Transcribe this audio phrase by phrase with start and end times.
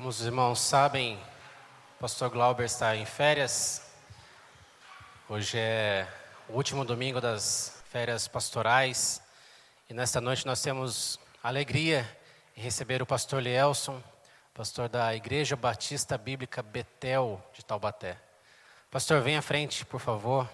[0.00, 1.16] Como os irmãos sabem,
[1.96, 3.82] o pastor Glauber está em férias.
[5.28, 6.08] Hoje é
[6.48, 9.20] o último domingo das férias pastorais
[9.90, 12.08] e nesta noite nós temos alegria
[12.56, 14.02] em receber o pastor Lielson,
[14.54, 18.16] pastor da Igreja Batista Bíblica Betel de Taubaté.
[18.90, 20.48] Pastor, venha à frente, por favor.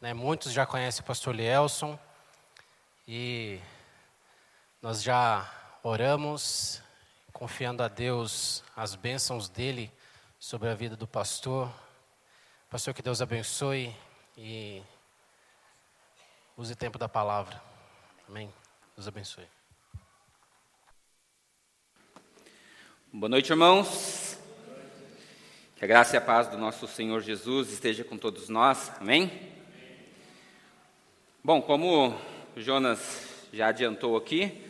[0.00, 1.98] Né, muitos já conhecem o pastor Lielson
[3.06, 3.60] e
[4.80, 5.46] nós já
[5.82, 6.82] oramos,
[7.40, 9.90] confiando a Deus as bênçãos dele
[10.38, 11.72] sobre a vida do pastor.
[12.68, 13.96] Pastor, que Deus abençoe
[14.36, 14.82] e
[16.54, 17.58] use tempo da palavra.
[18.28, 18.52] Amém.
[18.94, 19.46] Deus abençoe.
[23.10, 24.38] Boa noite, irmãos.
[25.76, 28.92] Que a graça e a paz do nosso Senhor Jesus esteja com todos nós.
[29.00, 29.50] Amém?
[31.42, 32.20] Bom, como
[32.54, 34.69] Jonas já adiantou aqui,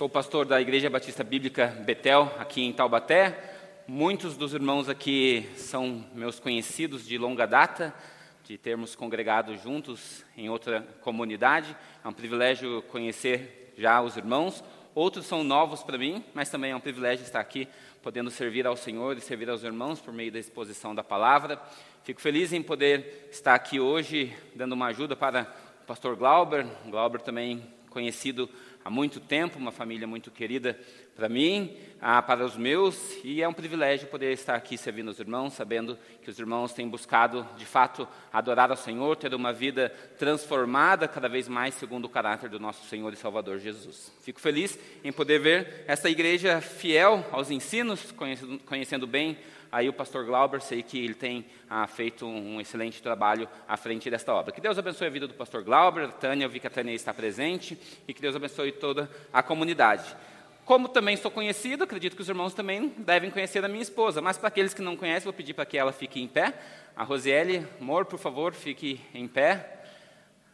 [0.00, 3.82] sou pastor da Igreja Batista Bíblica Betel, aqui em Taubaté.
[3.86, 7.94] Muitos dos irmãos aqui são meus conhecidos de longa data,
[8.42, 11.76] de termos congregado juntos em outra comunidade.
[12.02, 14.64] É um privilégio conhecer já os irmãos.
[14.94, 17.68] Outros são novos para mim, mas também é um privilégio estar aqui,
[18.02, 21.60] podendo servir ao Senhor e servir aos irmãos por meio da exposição da palavra.
[22.04, 25.46] Fico feliz em poder estar aqui hoje, dando uma ajuda para
[25.82, 26.66] o pastor Glauber.
[26.86, 28.48] Glauber também conhecido
[28.84, 30.78] há muito tempo, uma família muito querida
[31.14, 35.20] para mim, ah, para os meus, e é um privilégio poder estar aqui servindo os
[35.20, 39.90] irmãos, sabendo que os irmãos têm buscado, de fato, adorar ao Senhor, ter uma vida
[40.18, 44.12] transformada cada vez mais segundo o caráter do nosso Senhor e Salvador Jesus.
[44.22, 49.36] Fico feliz em poder ver essa igreja fiel aos ensinos, conhecendo, conhecendo bem
[49.72, 54.10] aí o pastor Glauber, sei que ele tem ah, feito um excelente trabalho à frente
[54.10, 54.52] desta obra.
[54.52, 57.14] Que Deus abençoe a vida do pastor Glauber, Tânia, eu vi que a Tânia está
[57.14, 60.16] presente, e que Deus abençoe toda a comunidade.
[60.64, 64.38] Como também sou conhecido, acredito que os irmãos também devem conhecer a minha esposa, mas
[64.38, 66.54] para aqueles que não conhecem, vou pedir para que ela fique em pé.
[66.94, 69.78] A Rosiele, amor, por favor, fique em pé.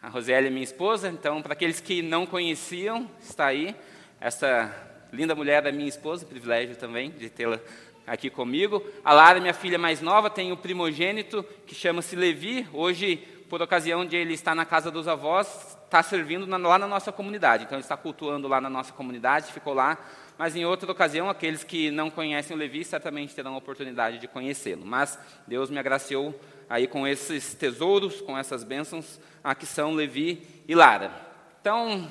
[0.02, 3.74] A Rosiele é minha esposa, então, para aqueles que não conheciam, está aí.
[4.20, 4.72] Essa
[5.12, 7.60] linda mulher é minha esposa, privilégio também de tê-la
[8.06, 8.82] aqui comigo.
[9.04, 12.66] A Lara, minha filha mais nova, tem o primogênito que chama-se Levi.
[12.72, 13.16] Hoje,
[13.48, 17.10] por ocasião de ele estar na casa dos avós, está servindo na, lá na nossa
[17.10, 17.64] comunidade.
[17.64, 19.98] Então, ele está cultuando lá na nossa comunidade, ficou lá.
[20.38, 24.28] Mas em outra ocasião, aqueles que não conhecem o Levi certamente terão a oportunidade de
[24.28, 24.84] conhecê-lo.
[24.84, 26.38] Mas Deus me agraciou
[26.68, 31.10] aí com esses tesouros, com essas bênçãos, a que são Levi e Lara.
[31.60, 32.10] Então,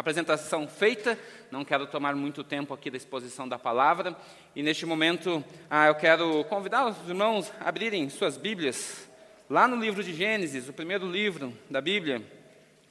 [0.00, 1.18] apresentação feita,
[1.50, 4.16] não quero tomar muito tempo aqui da exposição da palavra,
[4.56, 9.06] e neste momento ah, eu quero convidar os irmãos a abrirem suas Bíblias,
[9.48, 12.22] lá no livro de Gênesis, o primeiro livro da Bíblia.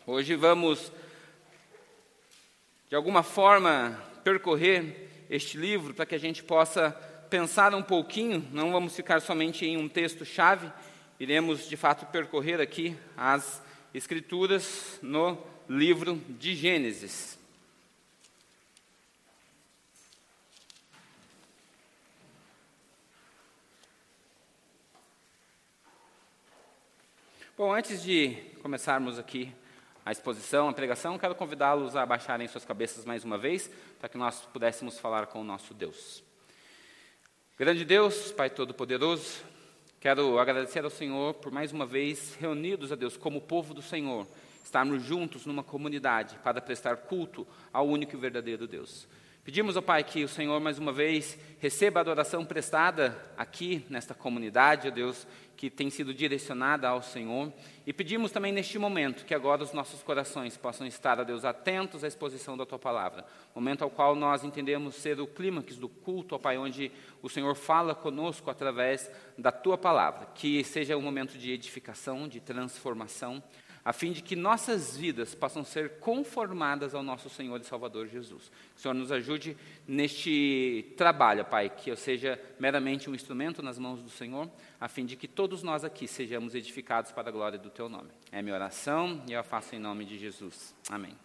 [0.06, 0.92] Hoje vamos,
[2.88, 6.92] de alguma forma, percorrer este livro para que a gente possa
[7.28, 10.72] pensar um pouquinho, não vamos ficar somente em um texto-chave,
[11.20, 15.36] iremos de fato percorrer aqui as Escrituras no
[15.70, 17.38] livro de Gênesis.
[27.56, 28.32] Bom, antes de
[28.64, 29.54] começarmos aqui
[30.04, 33.70] a exposição, a pregação, quero convidá-los a baixarem suas cabeças mais uma vez,
[34.00, 36.24] para que nós pudéssemos falar com o nosso Deus.
[37.60, 39.44] Grande Deus, Pai Todo-Poderoso,
[40.00, 44.26] quero agradecer ao Senhor por mais uma vez reunidos a Deus como povo do Senhor
[44.64, 49.08] estarmos juntos numa comunidade para prestar culto ao único e verdadeiro Deus.
[49.50, 54.14] Pedimos ao Pai que o Senhor, mais uma vez, receba a adoração prestada aqui nesta
[54.14, 55.26] comunidade, ó Deus,
[55.58, 57.52] que tem sido direcionada ao Senhor.
[57.84, 62.04] E pedimos também neste momento que agora os nossos corações possam estar, ó Deus, atentos
[62.04, 63.26] à exposição da Tua palavra.
[63.56, 67.56] Momento ao qual nós entendemos ser o clímax do culto, ó Pai, onde o Senhor
[67.56, 70.28] fala conosco através da Tua palavra.
[70.36, 73.42] Que seja um momento de edificação, de transformação
[73.90, 78.52] a fim de que nossas vidas possam ser conformadas ao nosso Senhor e Salvador Jesus.
[78.76, 79.58] Que o Senhor nos ajude
[79.88, 84.48] neste trabalho, Pai, que eu seja meramente um instrumento nas mãos do Senhor,
[84.80, 88.12] a fim de que todos nós aqui sejamos edificados para a glória do Teu nome.
[88.32, 90.76] É minha oração e eu a faço em nome de Jesus.
[90.88, 91.18] Amém.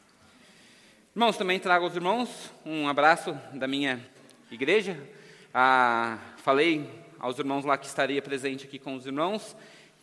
[1.14, 4.02] Irmãos, também trago aos irmãos um abraço da minha
[4.50, 4.98] igreja.
[5.52, 9.54] Ah, falei aos irmãos lá que estaria presente aqui com os irmãos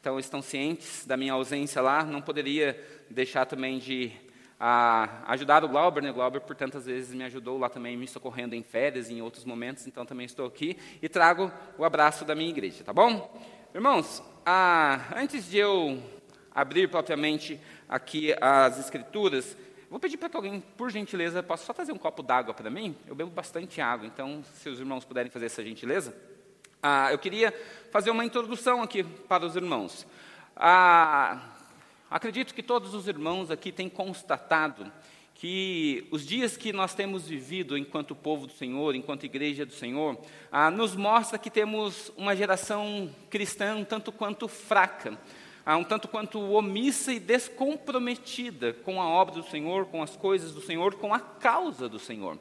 [0.01, 2.03] então estão cientes da minha ausência lá.
[2.03, 2.75] Não poderia
[3.07, 4.11] deixar também de
[4.59, 6.09] a, ajudar o Glauber, né?
[6.09, 9.21] O Glauber por tantas vezes me ajudou lá também, me socorrendo em férias e em
[9.21, 13.31] outros momentos, então também estou aqui e trago o abraço da minha igreja, tá bom?
[13.75, 16.01] Irmãos, a, antes de eu
[16.53, 19.55] abrir propriamente aqui as escrituras,
[19.87, 22.95] Vou pedir para que alguém, por gentileza, possa só trazer um copo d'água para mim?
[23.05, 26.15] Eu bebo bastante água, então, se os irmãos puderem fazer essa gentileza.
[26.83, 27.53] Ah, eu queria
[27.91, 30.07] fazer uma introdução aqui para os irmãos.
[30.55, 31.39] Ah,
[32.09, 34.91] acredito que todos os irmãos aqui têm constatado
[35.35, 40.17] que os dias que nós temos vivido enquanto povo do Senhor, enquanto igreja do Senhor,
[40.51, 45.17] ah, nos mostra que temos uma geração cristã um tanto quanto fraca
[45.77, 50.61] um tanto quanto omissa e descomprometida com a obra do Senhor, com as coisas do
[50.61, 52.37] Senhor, com a causa do Senhor.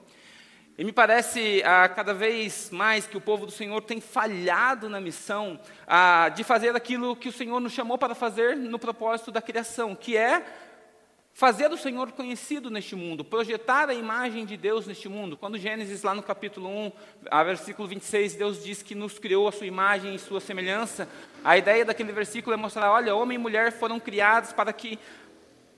[0.80, 4.98] E me parece ah, cada vez mais que o povo do Senhor tem falhado na
[4.98, 9.42] missão ah, de fazer aquilo que o Senhor nos chamou para fazer no propósito da
[9.42, 10.42] criação, que é
[11.34, 15.36] fazer o Senhor conhecido neste mundo, projetar a imagem de Deus neste mundo.
[15.36, 16.92] Quando Gênesis, lá no capítulo 1,
[17.30, 21.06] a versículo 26, Deus diz que nos criou a sua imagem e sua semelhança,
[21.44, 24.98] a ideia daquele versículo é mostrar: olha, homem e mulher foram criados para que,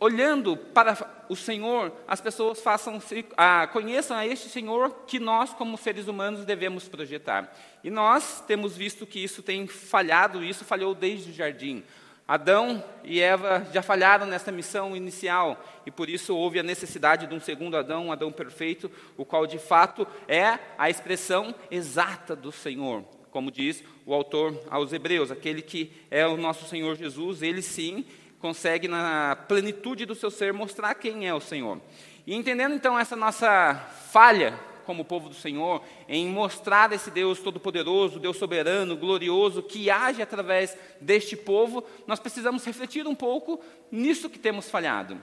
[0.02, 3.00] olhando para o Senhor, as pessoas façam,
[3.36, 7.54] ah, conheçam a este Senhor que nós, como seres humanos, devemos projetar.
[7.84, 11.84] E nós temos visto que isso tem falhado, isso falhou desde o jardim.
[12.26, 17.34] Adão e Eva já falharam nessa missão inicial e por isso houve a necessidade de
[17.34, 22.50] um segundo Adão, um Adão perfeito, o qual de fato é a expressão exata do
[22.50, 23.04] Senhor.
[23.30, 28.04] Como diz o autor aos Hebreus, aquele que é o nosso Senhor Jesus, ele sim
[28.42, 31.80] consegue, na plenitude do seu ser, mostrar quem é o Senhor.
[32.26, 33.74] E entendendo então essa nossa
[34.10, 40.20] falha como povo do Senhor, em mostrar esse Deus todo-poderoso, Deus soberano, glorioso, que age
[40.20, 43.62] através deste povo, nós precisamos refletir um pouco
[43.92, 45.22] nisso que temos falhado.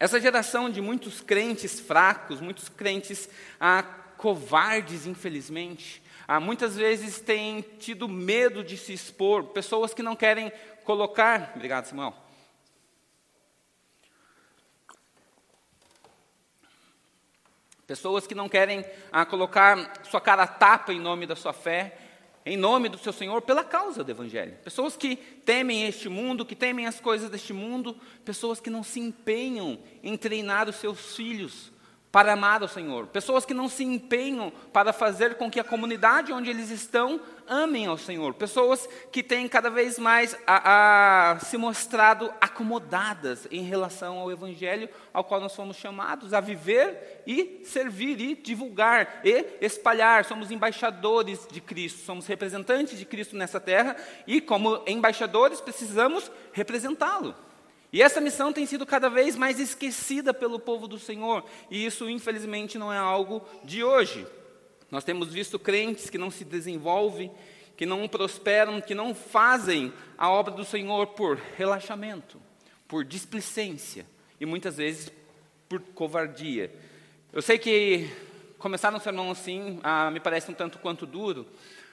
[0.00, 3.28] Essa geração de muitos crentes fracos, muitos crentes
[3.60, 3.82] ah,
[4.16, 10.50] covardes, infelizmente, ah, muitas vezes têm tido medo de se expor, pessoas que não querem
[10.82, 11.52] colocar.
[11.54, 12.27] Obrigado, Samuel
[17.88, 21.96] Pessoas que não querem ah, colocar sua cara a tapa em nome da sua fé,
[22.44, 24.58] em nome do seu Senhor, pela causa do Evangelho.
[24.62, 27.96] Pessoas que temem este mundo, que temem as coisas deste mundo,
[28.26, 31.72] pessoas que não se empenham em treinar os seus filhos
[32.10, 33.06] para amar o Senhor.
[33.06, 37.86] Pessoas que não se empenham para fazer com que a comunidade onde eles estão amem
[37.86, 38.34] ao Senhor.
[38.34, 44.88] Pessoas que têm cada vez mais a, a, se mostrado acomodadas em relação ao Evangelho
[45.12, 50.24] ao qual nós fomos chamados a viver e servir e divulgar e espalhar.
[50.24, 53.96] Somos embaixadores de Cristo, somos representantes de Cristo nessa terra
[54.26, 57.34] e, como embaixadores, precisamos representá-lo.
[57.92, 62.08] E essa missão tem sido cada vez mais esquecida pelo povo do Senhor, e isso,
[62.08, 64.26] infelizmente, não é algo de hoje.
[64.90, 67.30] Nós temos visto crentes que não se desenvolvem,
[67.76, 72.40] que não prosperam, que não fazem a obra do Senhor por relaxamento,
[72.86, 74.06] por displicência
[74.40, 75.12] e muitas vezes
[75.68, 76.72] por covardia.
[77.32, 78.10] Eu sei que
[78.58, 81.46] começar um sermão assim ah, me parece um tanto quanto duro,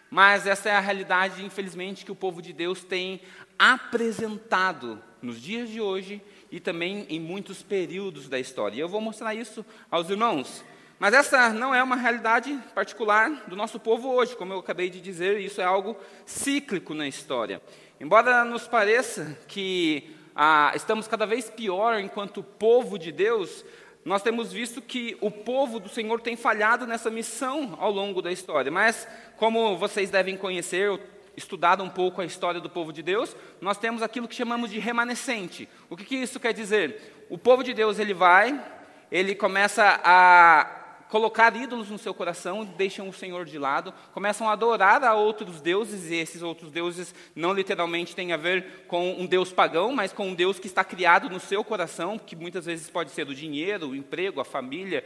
[0.10, 3.22] mas essa é a realidade, infelizmente, que o povo de Deus tem
[3.60, 8.78] apresentado nos dias de hoje e também em muitos períodos da história.
[8.78, 10.64] E eu vou mostrar isso aos irmãos.
[10.98, 15.02] Mas essa não é uma realidade particular do nosso povo hoje, como eu acabei de
[15.02, 17.62] dizer, isso é algo cíclico na história.
[18.00, 23.66] Embora nos pareça que ah, estamos cada vez pior enquanto povo de Deus,
[24.06, 28.32] nós temos visto que o povo do Senhor tem falhado nessa missão ao longo da
[28.32, 28.72] história.
[28.72, 31.02] Mas, como vocês devem conhecer,
[31.36, 34.80] estudado um pouco a história do povo de Deus, nós temos aquilo que chamamos de
[34.80, 35.68] remanescente.
[35.90, 37.26] O que, que isso quer dizer?
[37.30, 38.64] O povo de Deus ele vai,
[39.12, 44.54] ele começa a colocar ídolos no seu coração, deixam o Senhor de lado, começam a
[44.54, 49.26] adorar a outros deuses, e esses outros deuses não literalmente têm a ver com um
[49.26, 52.90] Deus pagão, mas com um Deus que está criado no seu coração, que muitas vezes
[52.90, 55.04] pode ser o dinheiro, o emprego, a família,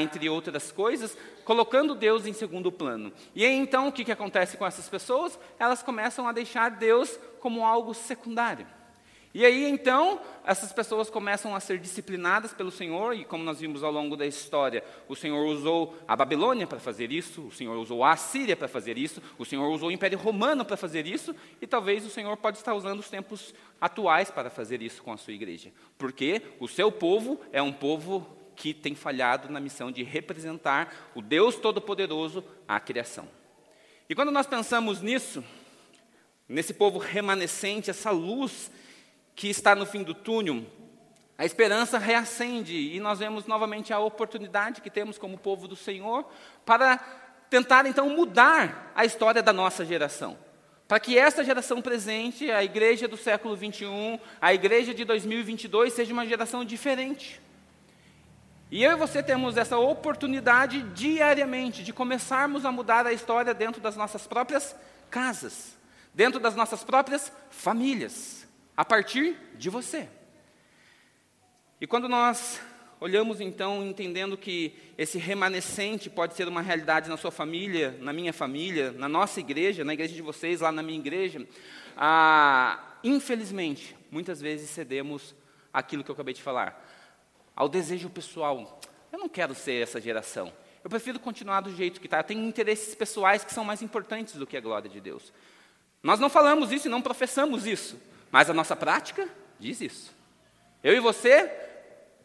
[0.00, 3.12] entre outras coisas, colocando Deus em segundo plano.
[3.34, 5.38] E aí, então o que, que acontece com essas pessoas?
[5.58, 8.66] Elas começam a deixar Deus como algo secundário.
[9.34, 13.82] E aí então, essas pessoas começam a ser disciplinadas pelo Senhor, e como nós vimos
[13.82, 18.04] ao longo da história, o Senhor usou a Babilônia para fazer isso, o Senhor usou
[18.04, 21.66] a Assíria para fazer isso, o Senhor usou o Império Romano para fazer isso, e
[21.66, 25.32] talvez o Senhor pode estar usando os tempos atuais para fazer isso com a sua
[25.32, 25.72] igreja.
[25.98, 28.24] Porque o seu povo é um povo
[28.54, 33.28] que tem falhado na missão de representar o Deus Todo-Poderoso à criação.
[34.08, 35.42] E quando nós pensamos nisso,
[36.48, 38.70] nesse povo remanescente, essa luz
[39.34, 40.64] que está no fim do túnel,
[41.36, 46.24] a esperança reacende e nós vemos novamente a oportunidade que temos como povo do Senhor
[46.64, 46.98] para
[47.50, 50.38] tentar então mudar a história da nossa geração.
[50.86, 56.12] Para que esta geração presente, a igreja do século 21, a igreja de 2022, seja
[56.12, 57.40] uma geração diferente.
[58.70, 63.80] E eu e você temos essa oportunidade diariamente de começarmos a mudar a história dentro
[63.80, 64.76] das nossas próprias
[65.10, 65.76] casas,
[66.12, 68.43] dentro das nossas próprias famílias,
[68.76, 70.08] a partir de você.
[71.80, 72.60] E quando nós
[73.00, 78.32] olhamos então entendendo que esse remanescente pode ser uma realidade na sua família, na minha
[78.32, 81.46] família, na nossa igreja, na igreja de vocês, lá na minha igreja,
[81.96, 85.34] ah, infelizmente, muitas vezes cedemos
[85.72, 86.82] aquilo que eu acabei de falar,
[87.54, 88.80] ao desejo pessoal.
[89.12, 90.52] Eu não quero ser essa geração.
[90.82, 92.18] Eu prefiro continuar do jeito que está.
[92.18, 95.32] Eu tenho interesses pessoais que são mais importantes do que a glória de Deus.
[96.02, 97.98] Nós não falamos isso e não professamos isso,
[98.34, 99.28] mas a nossa prática
[99.60, 100.12] diz isso.
[100.82, 101.48] Eu e você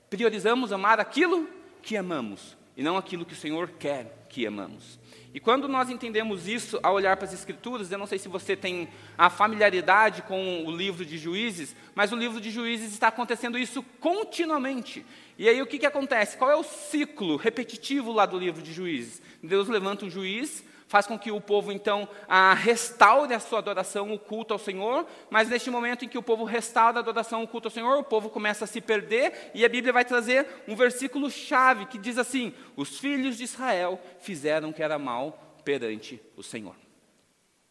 [0.09, 1.47] priorizamos amar aquilo
[1.83, 4.99] que amamos e não aquilo que o Senhor quer que amamos.
[5.35, 8.55] E quando nós entendemos isso ao olhar para as Escrituras, eu não sei se você
[8.55, 13.55] tem a familiaridade com o livro de Juízes, mas o livro de Juízes está acontecendo
[13.55, 15.05] isso continuamente.
[15.37, 16.37] E aí o que, que acontece?
[16.37, 19.21] Qual é o ciclo repetitivo lá do livro de Juízes?
[19.43, 24.11] Deus levanta um juiz faz com que o povo então a, restaure a sua adoração,
[24.11, 27.47] o culto ao Senhor, mas neste momento em que o povo restaura a adoração, o
[27.47, 30.75] culto ao Senhor, o povo começa a se perder, e a Bíblia vai trazer um
[30.75, 36.19] versículo chave que diz assim: Os filhos de Israel fizeram o que era mal perante
[36.35, 36.75] o Senhor.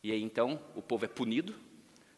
[0.00, 1.56] E aí então o povo é punido,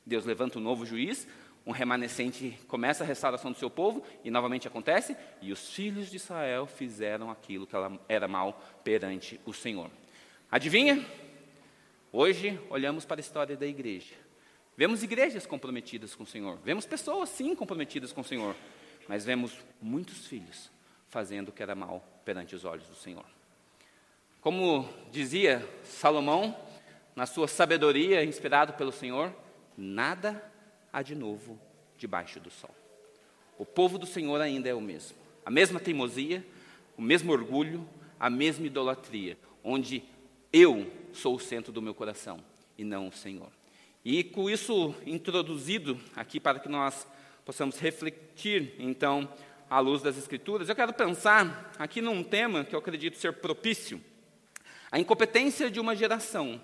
[0.04, 1.26] Deus levanta um novo juiz,
[1.64, 6.16] um remanescente começa a restauração do seu povo, e novamente acontece, e os filhos de
[6.16, 7.74] Israel fizeram aquilo que
[8.06, 9.90] era mal perante o Senhor.
[10.50, 11.06] Adivinha?
[12.12, 14.16] Hoje olhamos para a história da igreja.
[14.76, 16.58] Vemos igrejas comprometidas com o Senhor.
[16.64, 18.56] Vemos pessoas, sim, comprometidas com o Senhor.
[19.06, 20.68] Mas vemos muitos filhos
[21.08, 23.24] fazendo o que era mal perante os olhos do Senhor.
[24.40, 26.56] Como dizia Salomão,
[27.14, 29.32] na sua sabedoria, inspirado pelo Senhor,
[29.76, 30.44] nada
[30.92, 31.60] há de novo
[31.96, 32.74] debaixo do sol.
[33.56, 35.16] O povo do Senhor ainda é o mesmo.
[35.46, 36.44] A mesma teimosia,
[36.98, 37.88] o mesmo orgulho,
[38.18, 40.02] a mesma idolatria, onde
[40.52, 42.40] eu sou o centro do meu coração
[42.76, 43.50] e não o Senhor.
[44.04, 47.06] E com isso introduzido aqui para que nós
[47.44, 49.28] possamos refletir, então,
[49.68, 54.00] à luz das Escrituras, eu quero pensar aqui num tema que eu acredito ser propício.
[54.90, 56.60] A incompetência de uma geração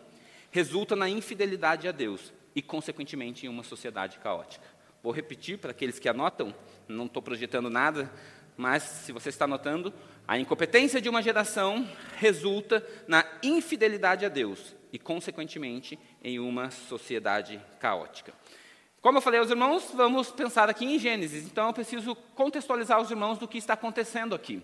[0.50, 4.66] resulta na infidelidade a Deus e, consequentemente, em uma sociedade caótica.
[5.02, 6.54] Vou repetir para aqueles que anotam,
[6.88, 8.10] não estou projetando nada,
[8.56, 9.92] mas se você está anotando,
[10.28, 17.62] a incompetência de uma geração resulta na infidelidade a Deus e, consequentemente, em uma sociedade
[17.78, 18.32] caótica.
[19.00, 23.08] Como eu falei aos irmãos, vamos pensar aqui em Gênesis, então eu preciso contextualizar os
[23.08, 24.60] irmãos do que está acontecendo aqui.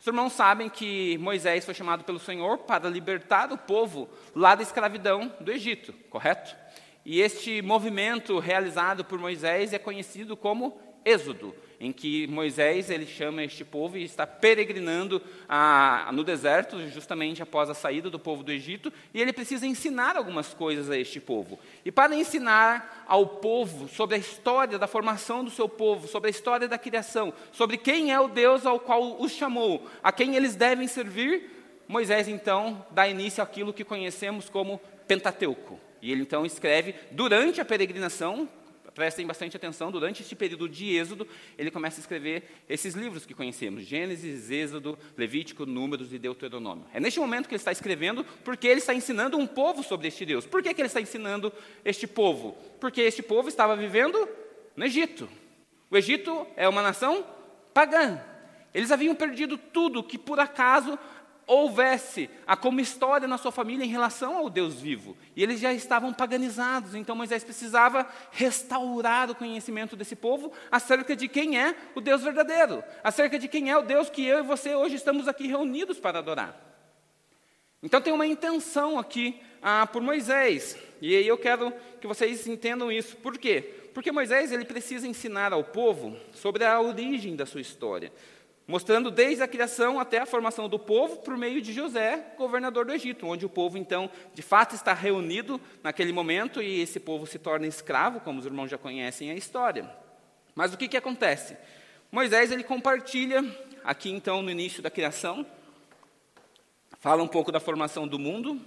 [0.00, 4.62] Os irmãos sabem que Moisés foi chamado pelo Senhor para libertar o povo lá da
[4.62, 6.56] escravidão do Egito, correto?
[7.04, 13.42] E este movimento realizado por Moisés é conhecido como Êxodo em que Moisés ele chama
[13.42, 18.52] este povo e está peregrinando a, no deserto, justamente após a saída do povo do
[18.52, 21.58] Egito, e ele precisa ensinar algumas coisas a este povo.
[21.84, 26.30] E para ensinar ao povo sobre a história da formação do seu povo, sobre a
[26.30, 30.54] história da criação, sobre quem é o Deus ao qual os chamou, a quem eles
[30.54, 31.50] devem servir,
[31.88, 35.80] Moisés então dá início àquilo que conhecemos como Pentateuco.
[36.00, 38.48] E ele então escreve durante a peregrinação,
[38.94, 41.26] prestem bastante atenção, durante este período de Êxodo,
[41.58, 46.86] ele começa a escrever esses livros que conhecemos: Gênesis, Êxodo, Levítico, Números e Deuteronômio.
[46.92, 50.24] É neste momento que ele está escrevendo, porque ele está ensinando um povo sobre este
[50.24, 50.46] Deus.
[50.46, 51.52] Por que, que ele está ensinando
[51.84, 52.56] este povo?
[52.80, 54.28] Porque este povo estava vivendo
[54.76, 55.28] no Egito.
[55.90, 57.24] O Egito é uma nação
[57.74, 58.20] pagã.
[58.74, 60.98] Eles haviam perdido tudo que por acaso
[61.46, 65.16] houvesse a como história na sua família em relação ao Deus vivo.
[65.36, 71.28] E eles já estavam paganizados, então Moisés precisava restaurar o conhecimento desse povo acerca de
[71.28, 74.74] quem é o Deus verdadeiro, acerca de quem é o Deus que eu e você
[74.74, 76.72] hoje estamos aqui reunidos para adorar.
[77.82, 82.92] Então tem uma intenção aqui ah, por Moisés, e aí eu quero que vocês entendam
[82.92, 83.16] isso.
[83.16, 83.74] Por quê?
[83.92, 88.12] Porque Moisés ele precisa ensinar ao povo sobre a origem da sua história,
[88.66, 92.92] mostrando desde a criação até a formação do povo por meio de José, governador do
[92.92, 97.38] Egito, onde o povo então, de fato, está reunido naquele momento e esse povo se
[97.38, 99.90] torna escravo, como os irmãos já conhecem a história.
[100.54, 101.56] Mas o que, que acontece?
[102.10, 103.44] Moisés ele compartilha
[103.82, 105.46] aqui então no início da criação,
[107.00, 108.60] fala um pouco da formação do mundo,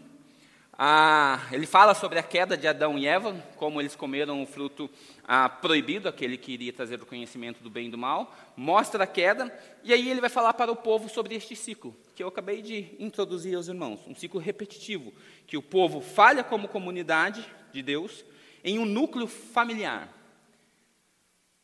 [0.78, 4.90] ah, ele fala sobre a queda de Adão e Eva, como eles comeram o fruto
[5.24, 9.08] ah, proibido, aquele que iria trazer o conhecimento do bem e do mal, mostra a
[9.08, 9.54] queda,
[9.84, 12.94] e aí ele vai falar para o povo sobre este ciclo, que eu acabei de
[13.00, 15.14] introduzir aos irmãos, um ciclo repetitivo,
[15.48, 18.26] que o povo falha como comunidade de Deus
[18.64, 20.15] em um núcleo familiar.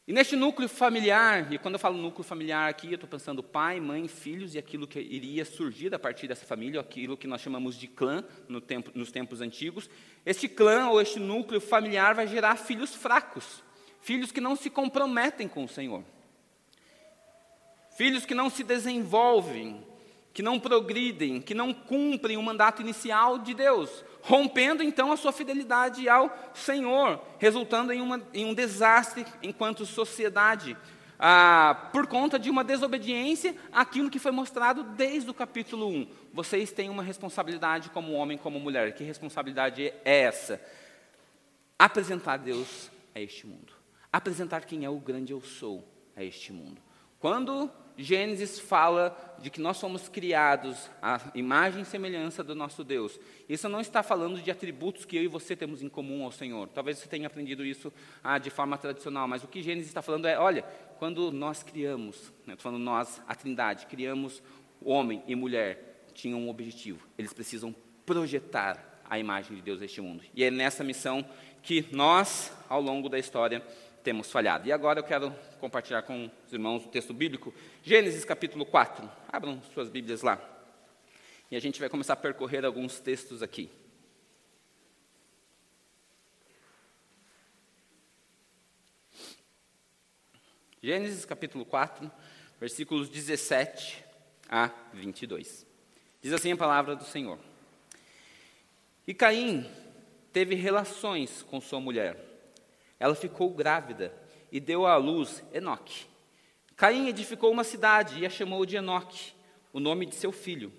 [0.08, 3.79] E neste núcleo familiar, e quando eu falo núcleo familiar aqui, eu estou pensando pai,
[3.79, 7.77] mãe, filhos e aquilo que iria surgir a partir dessa família, aquilo que nós chamamos
[7.77, 9.88] de clã no tempo, nos tempos antigos.
[10.25, 13.63] Este clã ou este núcleo familiar vai gerar filhos fracos,
[14.01, 16.03] filhos que não se comprometem com o Senhor,
[17.96, 19.86] filhos que não se desenvolvem,
[20.34, 25.32] que não progridem, que não cumprem o mandato inicial de Deus, rompendo então a sua
[25.32, 30.78] fidelidade ao Senhor, resultando em, uma, em um desastre enquanto sociedade,
[31.20, 36.08] ah, por conta de uma desobediência àquilo que foi mostrado desde o capítulo 1.
[36.34, 38.94] Vocês têm uma responsabilidade como homem, como mulher.
[38.96, 40.60] Que responsabilidade é essa?
[41.78, 43.74] Apresentar Deus a este mundo.
[44.12, 46.82] Apresentar quem é o grande eu sou a este mundo.
[47.20, 53.19] Quando Gênesis fala de que nós somos criados à imagem e semelhança do nosso Deus.
[53.50, 56.67] Isso não está falando de atributos que eu e você temos em comum ao Senhor.
[56.69, 57.91] Talvez você tenha aprendido isso
[58.24, 60.63] ah, de forma tradicional, mas o que Gênesis está falando é: olha,
[61.00, 64.41] quando nós criamos, né, estou falando nós, a Trindade, criamos
[64.83, 67.07] homem e mulher, tinham um objetivo.
[67.17, 70.24] Eles precisam projetar a imagem de Deus neste mundo.
[70.33, 71.25] E é nessa missão
[71.62, 73.62] que nós, ao longo da história,
[74.03, 74.67] temos falhado.
[74.67, 77.53] E agora eu quero compartilhar com os irmãos o texto bíblico,
[77.84, 79.10] Gênesis capítulo 4.
[79.31, 80.39] Abram suas Bíblias lá.
[81.50, 83.70] E a gente vai começar a percorrer alguns textos aqui.
[90.81, 92.12] Gênesis capítulo 4,
[92.60, 94.03] versículos 17
[94.50, 95.65] a 22.
[96.22, 97.38] Diz assim a palavra do Senhor:
[99.05, 99.70] E Caim
[100.34, 102.30] teve relações com sua mulher
[103.01, 104.13] ela ficou grávida
[104.51, 106.05] e deu à luz Enoque.
[106.77, 109.34] Caim edificou uma cidade e a chamou de Enoque,
[109.74, 110.72] o nome de seu filho.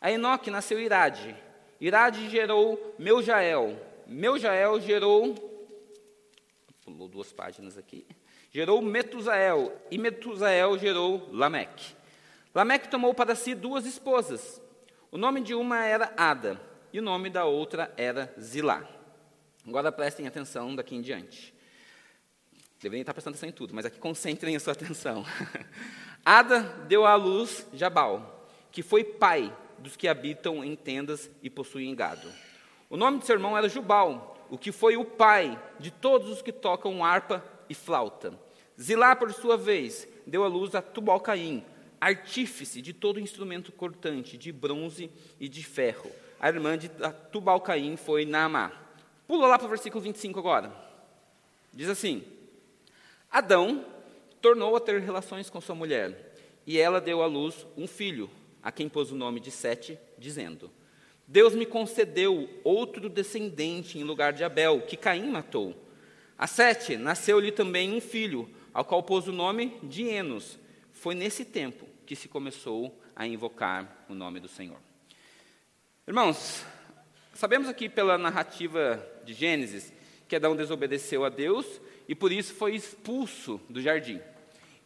[0.00, 1.34] A Enoque nasceu Irade.
[1.80, 3.76] Irade gerou Meujael.
[4.06, 5.34] Meujael gerou.
[6.84, 8.06] Pulou duas páginas aqui.
[8.52, 9.76] Gerou Metusael.
[9.90, 11.96] E Metusael gerou Lameque.
[12.54, 14.62] Lameque tomou para si duas esposas.
[15.10, 16.60] O nome de uma era Ada
[16.92, 18.97] e o nome da outra era Zilá.
[19.66, 21.54] Agora prestem atenção daqui em diante.
[22.80, 25.24] Deveriam estar prestando atenção em tudo, mas aqui concentrem a sua atenção.
[26.24, 31.94] Ada deu à luz Jabal, que foi pai dos que habitam em tendas e possuem
[31.94, 32.28] gado.
[32.90, 36.42] O nome de seu irmão era Jubal, o que foi o pai de todos os
[36.42, 38.32] que tocam harpa e flauta.
[38.80, 41.64] Zilá, por sua vez, deu à luz a Tubal-Caim,
[42.00, 46.10] artífice de todo instrumento cortante, de bronze e de ferro.
[46.40, 46.88] A irmã de
[47.32, 48.72] Tubal-Caim foi Naamá.
[49.28, 50.72] Pula lá para o versículo 25 agora.
[51.70, 52.24] Diz assim:
[53.30, 53.84] Adão
[54.40, 56.34] tornou a ter relações com sua mulher,
[56.66, 58.30] e ela deu à luz um filho,
[58.62, 60.70] a quem pôs o nome de Sete, dizendo:
[61.26, 65.76] Deus me concedeu outro descendente em lugar de Abel, que Caim matou.
[66.38, 70.58] A Sete nasceu-lhe também um filho, ao qual pôs o nome de Enos.
[70.90, 74.78] Foi nesse tempo que se começou a invocar o nome do Senhor.
[76.06, 76.64] Irmãos,
[77.38, 79.92] Sabemos aqui pela narrativa de Gênesis
[80.26, 84.20] que Adão desobedeceu a Deus e por isso foi expulso do jardim.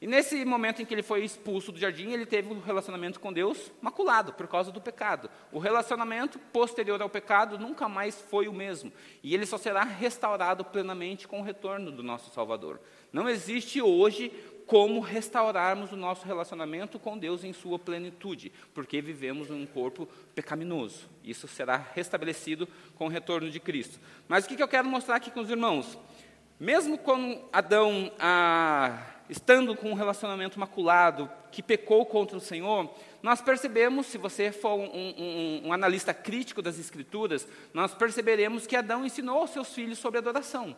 [0.02, 3.32] E nesse momento em que ele foi expulso do jardim, ele teve um relacionamento com
[3.32, 5.30] Deus maculado por causa do pecado.
[5.50, 8.92] O relacionamento posterior ao pecado nunca mais foi o mesmo.
[9.22, 12.78] E ele só será restaurado plenamente com o retorno do nosso Salvador.
[13.10, 14.30] Não existe hoje
[14.72, 20.08] como restaurarmos o nosso relacionamento com Deus em sua plenitude, porque vivemos em um corpo
[20.35, 21.11] pecaminoso.
[21.22, 24.00] Isso será restabelecido com o retorno de Cristo.
[24.26, 25.98] Mas o que eu quero mostrar aqui com os irmãos?
[26.58, 32.90] Mesmo quando Adão, ah, estando com um relacionamento maculado, que pecou contra o Senhor,
[33.22, 38.74] nós percebemos, se você for um, um, um analista crítico das Escrituras, nós perceberemos que
[38.74, 40.74] Adão ensinou aos seus filhos sobre adoração.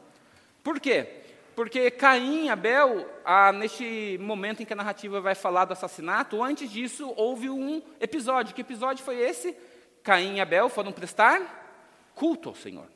[0.65, 1.23] Por quê?
[1.55, 6.43] Porque Caim e Abel, ah, neste momento em que a narrativa vai falar do assassinato,
[6.43, 8.55] antes disso houve um episódio.
[8.55, 9.57] Que episódio foi esse?
[10.03, 12.87] Caim e Abel foram prestar culto ao Senhor.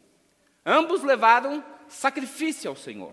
[0.67, 3.13] Ambos levaram sacrifício ao Senhor.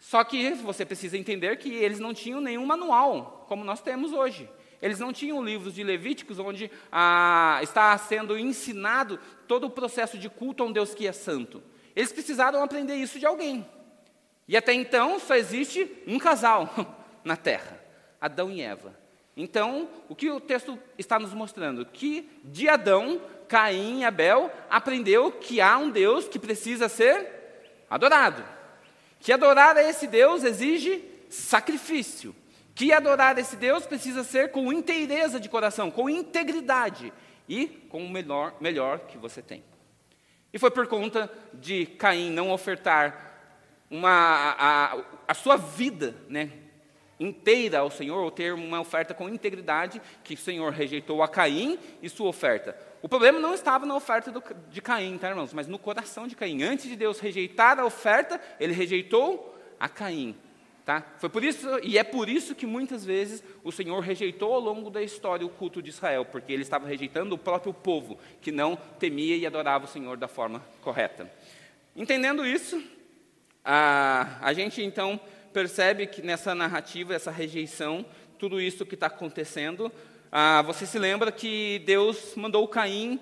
[0.00, 4.48] Só que você precisa entender que eles não tinham nenhum manual, como nós temos hoje.
[4.82, 10.28] Eles não tinham livros de Levíticos onde ah, está sendo ensinado todo o processo de
[10.28, 11.62] culto a um Deus que é santo.
[11.96, 13.66] Eles precisaram aprender isso de alguém.
[14.48, 16.74] E até então só existe um casal
[17.22, 17.78] na terra,
[18.18, 18.96] Adão e Eva.
[19.36, 21.86] Então, o que o texto está nos mostrando?
[21.86, 27.24] Que de Adão, Caim e Abel aprendeu que há um Deus que precisa ser
[27.88, 28.44] adorado.
[29.20, 32.34] Que adorar a esse Deus exige sacrifício.
[32.74, 37.12] Que adorar esse Deus precisa ser com inteireza de coração, com integridade
[37.48, 39.62] e com o melhor, melhor que você tem.
[40.52, 43.27] E foi por conta de Caim não ofertar
[43.90, 44.98] uma, a,
[45.28, 46.50] a sua vida né,
[47.18, 51.78] inteira ao Senhor, ou ter uma oferta com integridade, que o Senhor rejeitou a Caim
[52.02, 52.76] e sua oferta.
[53.02, 55.52] O problema não estava na oferta do, de Caim, tá, irmãos?
[55.52, 56.62] Mas no coração de Caim.
[56.62, 60.36] Antes de Deus rejeitar a oferta, ele rejeitou a Caim.
[60.84, 61.04] Tá?
[61.18, 64.88] Foi por isso, e é por isso que muitas vezes o Senhor rejeitou ao longo
[64.88, 68.74] da história o culto de Israel, porque ele estava rejeitando o próprio povo, que não
[68.98, 71.30] temia e adorava o Senhor da forma correta.
[71.94, 72.82] Entendendo isso,
[73.70, 75.20] a, a gente então
[75.52, 78.02] percebe que nessa narrativa, essa rejeição,
[78.38, 79.92] tudo isso que está acontecendo,
[80.32, 83.20] ah, você se lembra que Deus mandou Caim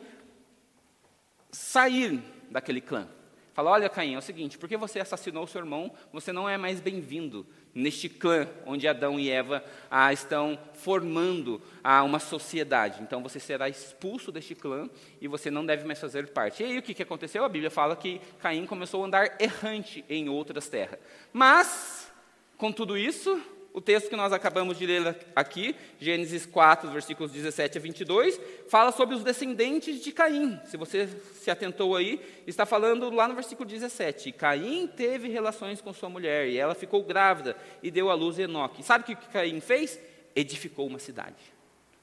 [1.51, 3.09] sair daquele clã.
[3.55, 6.79] Fala, olha Caim, é o seguinte, porque você assassinou seu irmão, você não é mais
[6.79, 7.45] bem-vindo
[7.77, 13.03] neste clã onde Adão e Eva ah, estão formando ah, uma sociedade.
[13.03, 14.89] Então você será expulso deste clã
[15.21, 16.63] e você não deve mais fazer parte.
[16.63, 17.45] E aí o que, que aconteceu?
[17.45, 20.99] A Bíblia fala que Caim começou a andar errante em outras terras.
[21.35, 22.11] Mas,
[22.57, 23.39] com tudo isso,
[23.77, 28.91] o texto que nós acabamos de ler aqui, Gênesis 4, versículos 17 a 22, fala
[28.91, 30.59] sobre os descendentes de Caim.
[30.65, 34.33] Se você se atentou aí, está falando lá no versículo 17.
[34.33, 38.83] Caim teve relações com sua mulher e ela ficou grávida e deu à luz Enoque.
[38.83, 40.01] Sabe o que Caim fez?
[40.35, 41.37] Edificou uma cidade.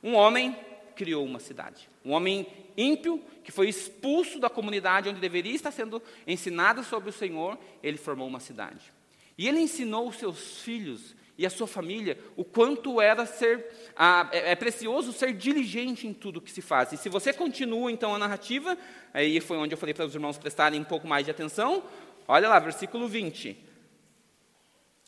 [0.03, 0.55] Um homem
[0.95, 1.89] criou uma cidade.
[2.05, 2.45] Um homem
[2.77, 7.97] ímpio que foi expulso da comunidade onde deveria estar sendo ensinado sobre o Senhor, ele
[7.97, 8.93] formou uma cidade.
[9.35, 13.65] E ele ensinou os seus filhos e a sua família, o quanto era ser
[14.31, 16.91] é, é, precioso ser diligente em tudo que se faz.
[16.91, 18.77] E se você continua então a narrativa,
[19.13, 21.83] aí foi onde eu falei para os irmãos prestarem um pouco mais de atenção.
[22.27, 23.57] Olha lá, versículo 20.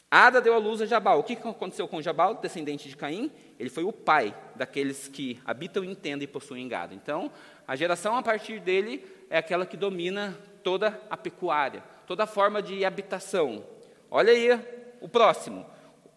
[0.09, 1.19] Ada deu à luz a Jabal.
[1.19, 3.31] O que aconteceu com Jabal, descendente de Caim?
[3.59, 6.93] Ele foi o pai daqueles que habitam em tenda e possuem gado.
[6.93, 7.31] Então,
[7.67, 12.61] a geração a partir dele é aquela que domina toda a pecuária, toda a forma
[12.61, 13.65] de habitação.
[14.09, 14.49] Olha aí
[15.01, 15.65] o próximo.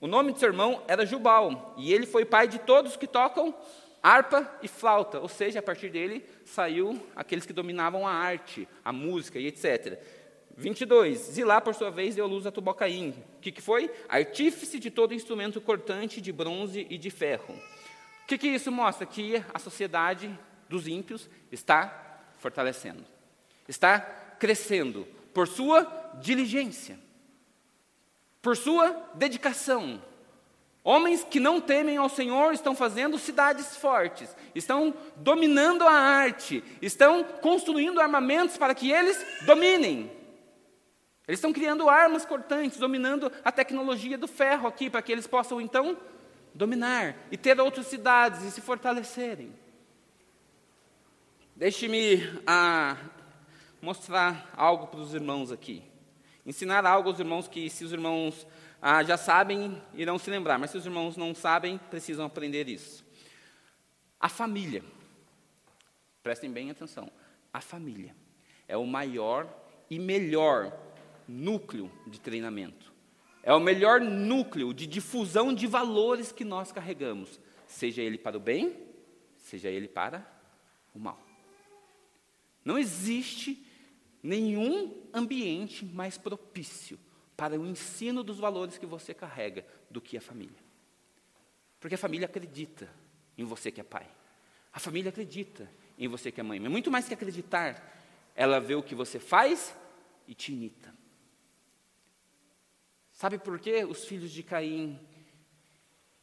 [0.01, 3.55] O nome de seu irmão era Jubal, e ele foi pai de todos que tocam
[4.01, 8.93] harpa e flauta, ou seja, a partir dele saiu aqueles que dominavam a arte, a
[8.93, 9.99] música e etc.
[10.57, 11.19] 22.
[11.19, 13.15] Zilá, por sua vez, deu luz a Tubocaim.
[13.41, 13.91] Que, que foi?
[14.09, 17.55] Artífice de todo instrumento cortante de bronze e de ferro.
[18.23, 19.07] O que, que isso mostra?
[19.07, 20.31] Que a sociedade
[20.69, 23.05] dos ímpios está fortalecendo,
[23.67, 24.01] está
[24.39, 25.85] crescendo por sua
[26.21, 26.99] diligência
[28.41, 30.03] por sua dedicação.
[30.85, 37.23] Homens que não temem ao Senhor estão fazendo cidades fortes, estão dominando a arte, estão
[37.23, 40.11] construindo armamentos para que eles dominem.
[41.27, 45.61] Eles estão criando armas cortantes, dominando a tecnologia do ferro aqui, para que eles possam
[45.61, 45.95] então
[46.55, 49.53] dominar e ter outras cidades e se fortalecerem.
[51.55, 52.97] Deixe-me ah,
[53.83, 55.83] mostrar algo para os irmãos aqui.
[56.49, 58.47] Ensinar algo aos irmãos que, se os irmãos
[58.81, 63.05] ah, já sabem, irão se lembrar, mas se os irmãos não sabem, precisam aprender isso.
[64.19, 64.83] A família,
[66.23, 67.13] prestem bem atenção,
[67.53, 68.17] a família
[68.67, 69.47] é o maior
[69.91, 70.75] e melhor
[71.29, 72.91] núcleo de treinamento.
[73.43, 78.41] É o melhor núcleo de difusão de valores que nós carregamos, seja ele para o
[78.41, 78.75] bem,
[79.37, 80.27] seja ele para
[80.95, 81.23] o mal.
[82.65, 83.68] Não existe
[84.23, 86.99] nenhum ambiente mais propício
[87.37, 90.59] para o ensino dos valores que você carrega do que a família.
[91.79, 92.93] Porque a família acredita
[93.37, 94.09] em você que é pai.
[94.73, 96.59] A família acredita em você que é mãe.
[96.59, 97.95] Mas muito mais que acreditar,
[98.35, 99.77] ela vê o que você faz
[100.27, 100.93] e te imita.
[103.13, 104.99] Sabe por que os filhos de Caim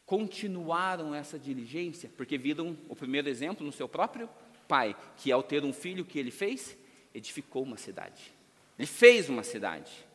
[0.06, 2.10] continuaram essa diligência?
[2.16, 4.30] Porque viram o primeiro exemplo no seu próprio
[4.68, 6.78] pai, que ao ter um filho que ele fez,
[7.16, 8.34] edificou uma cidade.
[8.78, 10.06] Ele fez uma cidade.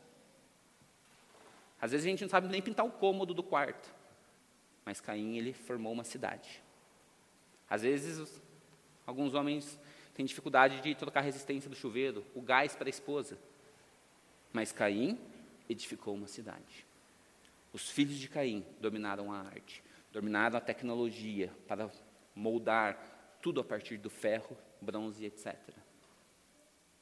[1.81, 3.91] Às vezes a gente não sabe nem pintar o cômodo do quarto.
[4.85, 6.61] Mas Caim, ele formou uma cidade.
[7.67, 8.39] Às vezes,
[9.05, 9.79] alguns homens
[10.13, 13.37] têm dificuldade de trocar a resistência do chuveiro, o gás para a esposa.
[14.53, 15.19] Mas Caim
[15.67, 16.85] edificou uma cidade.
[17.73, 21.89] Os filhos de Caim dominaram a arte, dominaram a tecnologia para
[22.35, 25.57] moldar tudo a partir do ferro, bronze, etc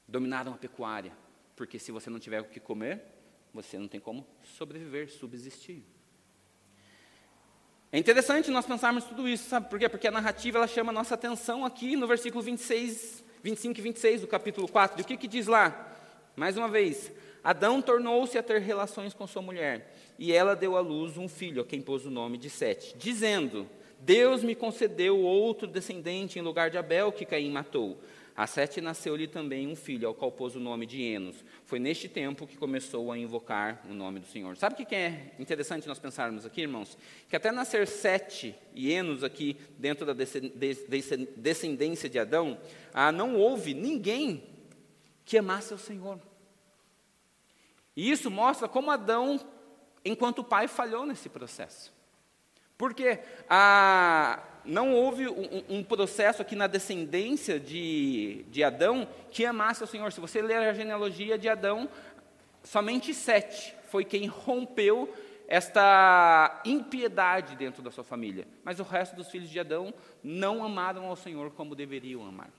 [0.10, 1.12] dominaram a pecuária,
[1.56, 3.02] porque se você não tiver o que comer,
[3.54, 5.84] você não tem como sobreviver, subsistir.
[7.92, 9.90] É interessante nós pensarmos tudo isso, sabe por quê?
[9.90, 14.22] Porque a narrativa ela chama a nossa atenção aqui no versículo 26, 25 e 26
[14.22, 15.00] do capítulo 4.
[15.00, 15.96] E o que, que diz lá?
[16.36, 17.12] Mais uma vez,
[17.44, 21.62] Adão tornou-se a ter relações com sua mulher, e ela deu à luz um filho,
[21.62, 23.68] a quem pôs o nome de Sete, dizendo:
[24.00, 28.00] Deus me concedeu outro descendente em lugar de Abel, que Caim matou.
[28.40, 31.44] A Sete nasceu-lhe também um filho, ao qual pôs o nome de Enos.
[31.66, 34.56] Foi neste tempo que começou a invocar o nome do Senhor.
[34.56, 36.98] Sabe o que é interessante nós pensarmos aqui, irmãos?
[37.28, 40.14] Que até nascer Sete e Enos aqui dentro da
[41.36, 42.58] descendência de Adão,
[42.94, 44.42] ah, não houve ninguém
[45.26, 46.18] que amasse o Senhor.
[47.94, 49.38] E isso mostra como Adão,
[50.06, 51.94] enquanto pai, falhou nesse processo.
[52.78, 59.84] Porque ah, não houve um, um, processo aqui na descendência de, de Adão que amasse
[59.84, 60.12] o Senhor.
[60.12, 61.90] Se você ler a genealogia de Adão,
[62.64, 65.14] somente Sete foi quem rompeu
[65.48, 68.48] esta impiedade dentro da sua família.
[68.64, 69.92] Mas o resto dos filhos de Adão
[70.24, 72.52] não amaram ao Senhor como deveriam amar.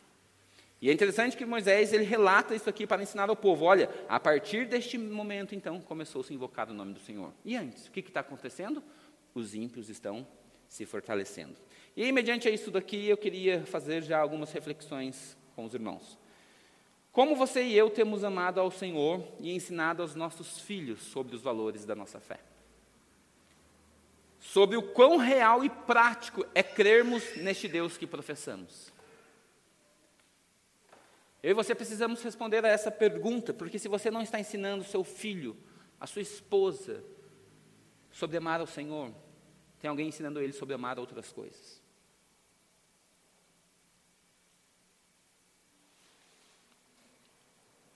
[0.82, 3.66] E é interessante que Moisés ele relata isso aqui para ensinar ao povo.
[3.66, 7.32] Olha, a partir deste momento, então, começou -se a invocar o nome do Senhor.
[7.44, 8.82] E antes, o que está acontecendo?
[9.34, 10.26] Os ímpios estão
[10.66, 11.56] se fortalecendo.
[11.96, 16.18] E mediante isso daqui, eu queria fazer já algumas reflexões com os irmãos.
[17.12, 21.42] Como você e eu temos amado ao Senhor e ensinado aos nossos filhos sobre os
[21.42, 22.38] valores da nossa fé?
[24.38, 28.92] Sobre o quão real e prático é crermos neste Deus que professamos.
[31.42, 35.02] Eu e você precisamos responder a essa pergunta, porque se você não está ensinando seu
[35.02, 35.56] filho,
[35.98, 37.02] a sua esposa,
[38.12, 39.12] sobre amar ao Senhor,
[39.80, 41.80] tem alguém ensinando ele sobre amar outras coisas.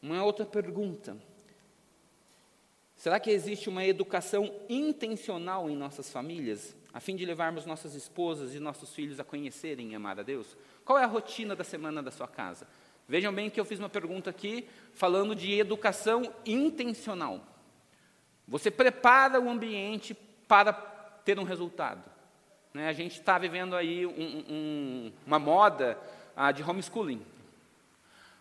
[0.03, 1.17] Uma outra pergunta.
[2.97, 8.55] Será que existe uma educação intencional em nossas famílias, a fim de levarmos nossas esposas
[8.55, 10.57] e nossos filhos a conhecerem e amar a Deus?
[10.85, 12.67] Qual é a rotina da semana da sua casa?
[13.07, 17.47] Vejam bem que eu fiz uma pergunta aqui falando de educação intencional.
[18.49, 20.15] Você prepara o ambiente
[20.47, 20.94] para
[21.25, 22.03] ter um resultado.
[22.73, 22.89] Né?
[22.89, 25.99] A gente está vivendo aí um, um, uma moda
[26.37, 27.25] ah, de homeschooling.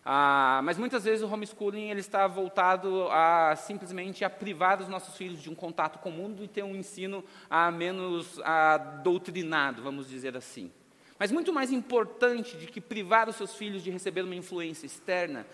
[0.06, 5.16] Ah, mas muitas vezes o homeschooling ele está voltado a simplesmente a privar os nossos
[5.16, 9.82] filhos de um contato com o mundo e ter um ensino ah, menos ah, doutrinado,
[9.82, 10.70] vamos dizer assim.
[11.18, 15.46] Mas muito mais importante de que privar os seus filhos de receber uma influência externa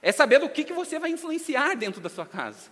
[0.00, 2.70] é saber o que, que você vai influenciar dentro da sua casa.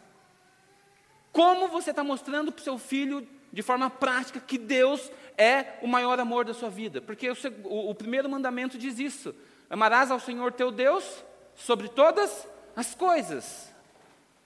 [1.31, 5.88] Como você está mostrando para o seu filho, de forma prática, que Deus é o
[5.88, 7.00] maior amor da sua vida?
[7.00, 9.34] Porque o, o, primeiro mandamento diz isso:
[9.68, 13.72] amarás ao Senhor teu Deus sobre todas as coisas.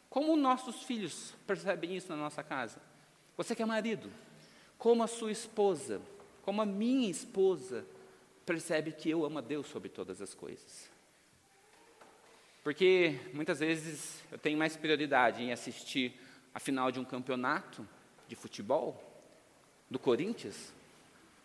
[0.08, 2.80] Como nossos filhos percebem isso na nossa casa?
[3.36, 4.10] Você que é marido,
[4.78, 6.00] como a sua esposa,
[6.42, 7.84] como a minha esposa
[8.46, 10.88] percebe que eu amo a Deus sobre todas as coisas.
[12.62, 16.18] Porque muitas vezes eu tenho mais prioridade em assistir
[16.54, 17.86] a final de um campeonato
[18.28, 19.02] de futebol
[19.90, 20.72] do Corinthians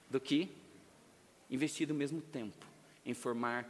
[0.09, 0.51] do que
[1.49, 2.65] investir o mesmo tempo
[3.05, 3.67] em formar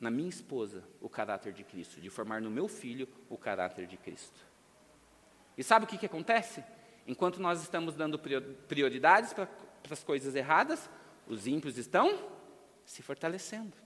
[0.00, 3.96] na minha esposa o caráter de Cristo, de formar no meu filho o caráter de
[3.96, 4.40] Cristo.
[5.56, 6.64] E sabe o que, que acontece?
[7.06, 9.48] Enquanto nós estamos dando prioridades para
[9.90, 10.88] as coisas erradas,
[11.26, 12.18] os ímpios estão
[12.84, 13.76] se fortalecendo.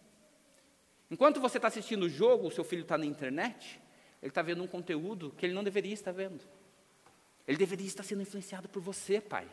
[1.10, 3.80] Enquanto você está assistindo o jogo, o seu filho está na internet,
[4.22, 6.44] ele está vendo um conteúdo que ele não deveria estar vendo.
[7.46, 9.46] Ele deveria estar sendo influenciado por você, pai.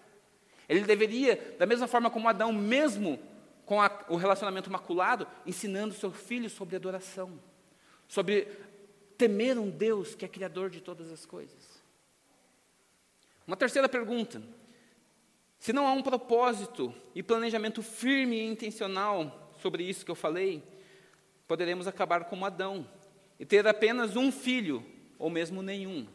[0.68, 3.20] Ele deveria, da mesma forma como Adão, mesmo
[3.66, 7.40] com a, o relacionamento maculado, ensinando seu filho sobre adoração,
[8.08, 8.48] sobre
[9.18, 11.82] temer um Deus que é criador de todas as coisas.
[13.46, 14.42] Uma terceira pergunta:
[15.60, 20.64] se não há um propósito e planejamento firme e intencional sobre isso que eu falei,
[21.48, 22.88] poderemos acabar como Adão
[23.40, 24.86] e ter apenas um filho,
[25.20, 26.08] ou mesmo nenhum,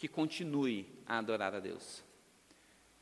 [0.00, 2.02] que continue a adorar a Deus.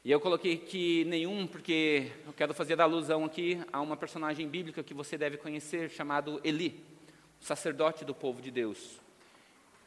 [0.04, 4.82] E eu coloquei aqui nenhum porque eu quero fazer alusão aqui a uma personagem bíblica
[4.82, 6.84] que você deve conhecer, chamado Eli,
[7.40, 9.00] sacerdote do povo de Deus,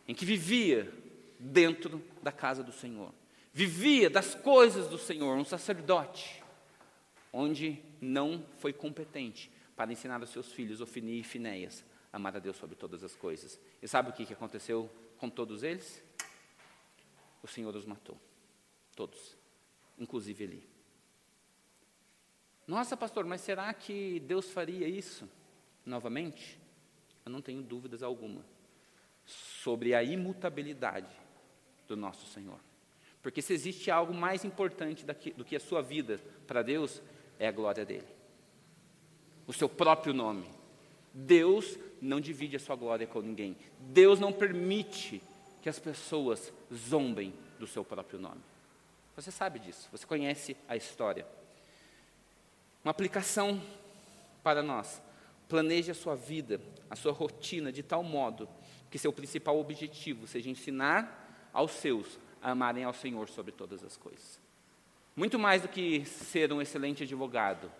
[0.07, 0.91] em que vivia
[1.39, 3.11] dentro da casa do Senhor
[3.53, 6.43] vivia das coisas do Senhor, um sacerdote,
[7.33, 12.57] onde não foi competente para ensinar aos seus filhos, Ofini e Finéias, amar a Deus
[12.57, 13.59] sobre todas as coisas.
[13.81, 16.03] E sabe o que aconteceu com todos eles?
[17.43, 18.17] O Senhor os matou,
[18.95, 19.35] todos,
[19.97, 20.69] inclusive Eli.
[22.67, 25.27] Nossa, pastor, mas será que Deus faria isso
[25.85, 26.59] novamente?
[27.25, 28.45] Eu não tenho dúvidas alguma
[29.25, 31.13] sobre a imutabilidade
[31.87, 32.59] do nosso Senhor.
[33.21, 37.01] Porque se existe algo mais importante do que a sua vida para Deus,
[37.37, 38.07] é a glória dele.
[39.45, 40.47] O seu próprio nome.
[41.13, 43.57] Deus não divide a sua glória com ninguém.
[43.79, 45.21] Deus não permite
[45.61, 48.41] que as pessoas zombem do seu próprio nome.
[49.15, 51.25] Você sabe disso, você conhece a história.
[52.83, 53.61] Uma aplicação
[54.41, 55.01] para nós.
[55.47, 58.47] Planeje a sua vida, a sua rotina de tal modo
[58.89, 63.95] que seu principal objetivo seja ensinar aos seus a amarem ao Senhor sobre todas as
[63.95, 64.39] coisas.
[65.15, 67.71] Muito mais do que ser um excelente advogado,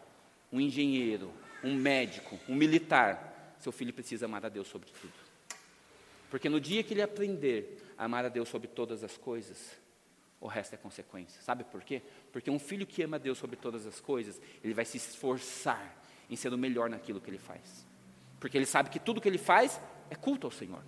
[0.51, 1.31] um engenheiro,
[1.63, 5.13] um médico, um militar, seu filho precisa amar a Deus sobre tudo.
[6.31, 9.77] Porque no dia que ele aprender a amar a Deus sobre todas as coisas,
[10.39, 11.41] o resto é consequência.
[11.41, 12.01] Sabe por quê?
[12.31, 16.01] Porque um filho que ama a Deus sobre todas as coisas, ele vai se esforçar
[16.29, 17.85] em ser o melhor naquilo que ele faz.
[18.39, 20.81] Porque ele sabe que tudo que ele faz é culto ao Senhor.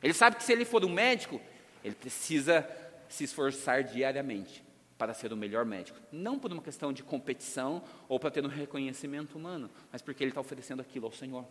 [0.00, 1.40] Ele sabe que se ele for um médico,
[1.82, 2.64] ele precisa
[3.08, 4.64] se esforçar diariamente
[4.96, 5.98] para ser o melhor médico.
[6.12, 10.30] Não por uma questão de competição ou para ter um reconhecimento humano, mas porque ele
[10.30, 11.44] está oferecendo aquilo ao Senhor.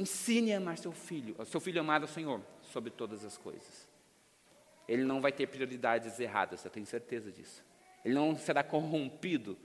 [0.00, 3.86] Ensine a amar seu filho, seu filho amar o Senhor sobre todas as coisas.
[4.88, 7.62] Ele não vai ter prioridades erradas, eu tenho certeza disso.
[8.02, 9.58] Ele não será corrompido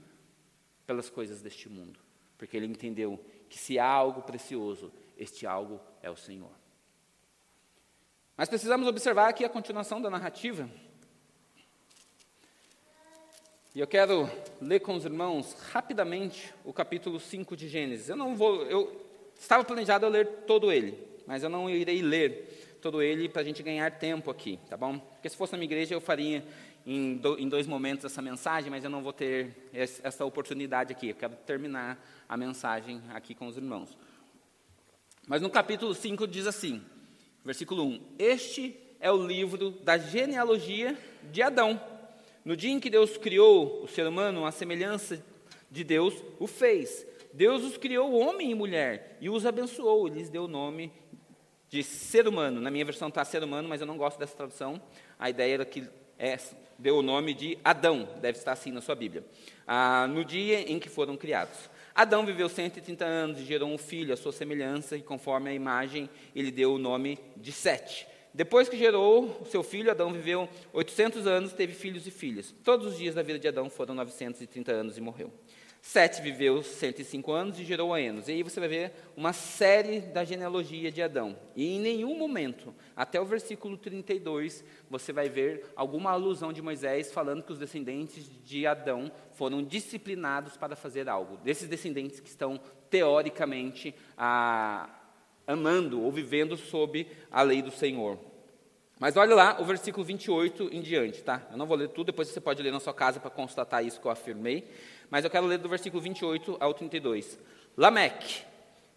[0.86, 1.98] pelas coisas deste mundo,
[2.36, 3.18] porque ele entendeu
[3.48, 6.52] que se há algo precioso, este algo é o Senhor.
[8.36, 10.68] Mas precisamos observar aqui a continuação da narrativa.
[13.74, 18.10] E eu quero ler com os irmãos rapidamente o capítulo 5 de Gênesis.
[18.10, 19.05] Eu não vou, eu
[19.38, 23.44] estava planejado eu ler todo ele, mas eu não irei ler todo ele para a
[23.44, 24.98] gente ganhar tempo aqui, tá bom?
[24.98, 26.44] Porque se fosse na minha igreja eu faria
[26.86, 31.08] em, do, em dois momentos essa mensagem, mas eu não vou ter essa oportunidade aqui.
[31.08, 33.98] Eu quero terminar a mensagem aqui com os irmãos.
[35.26, 36.80] Mas no capítulo 5 diz assim,
[37.44, 41.80] versículo 1: Este é o livro da genealogia de Adão.
[42.44, 45.20] No dia em que Deus criou o ser humano, a semelhança
[45.68, 47.04] de Deus o fez.
[47.36, 50.90] Deus os criou homem e mulher e os abençoou, lhes deu o nome
[51.68, 52.62] de ser humano.
[52.62, 54.80] Na minha versão está ser humano, mas eu não gosto dessa tradução.
[55.18, 55.86] A ideia era que
[56.18, 56.38] é,
[56.78, 59.22] deu o nome de Adão, deve estar assim na sua Bíblia,
[59.66, 61.68] ah, no dia em que foram criados.
[61.94, 66.08] Adão viveu 130 anos e gerou um filho à sua semelhança, e conforme a imagem,
[66.34, 68.06] ele deu o nome de Sete.
[68.32, 72.54] Depois que gerou seu filho, Adão viveu 800 anos, teve filhos e filhas.
[72.64, 75.30] Todos os dias da vida de Adão foram 930 anos e morreu.
[75.88, 78.26] Sete viveu 105 anos e gerou a Enos.
[78.26, 81.38] E aí você vai ver uma série da genealogia de Adão.
[81.54, 87.12] E em nenhum momento, até o versículo 32, você vai ver alguma alusão de Moisés
[87.12, 91.36] falando que os descendentes de Adão foram disciplinados para fazer algo.
[91.36, 94.90] Desses descendentes que estão, teoricamente, a,
[95.46, 98.18] amando ou vivendo sob a lei do Senhor.
[98.98, 101.46] Mas olha lá o versículo 28 em diante, tá?
[101.50, 104.00] Eu não vou ler tudo, depois você pode ler na sua casa para constatar isso
[104.00, 104.66] que eu afirmei.
[105.10, 107.38] Mas eu quero ler do versículo 28 ao 32.
[107.76, 108.42] Lameque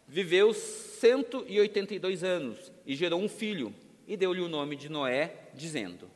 [0.08, 3.74] viveu 182 anos e gerou um filho,
[4.08, 6.10] e deu-lhe o nome de Noé, dizendo: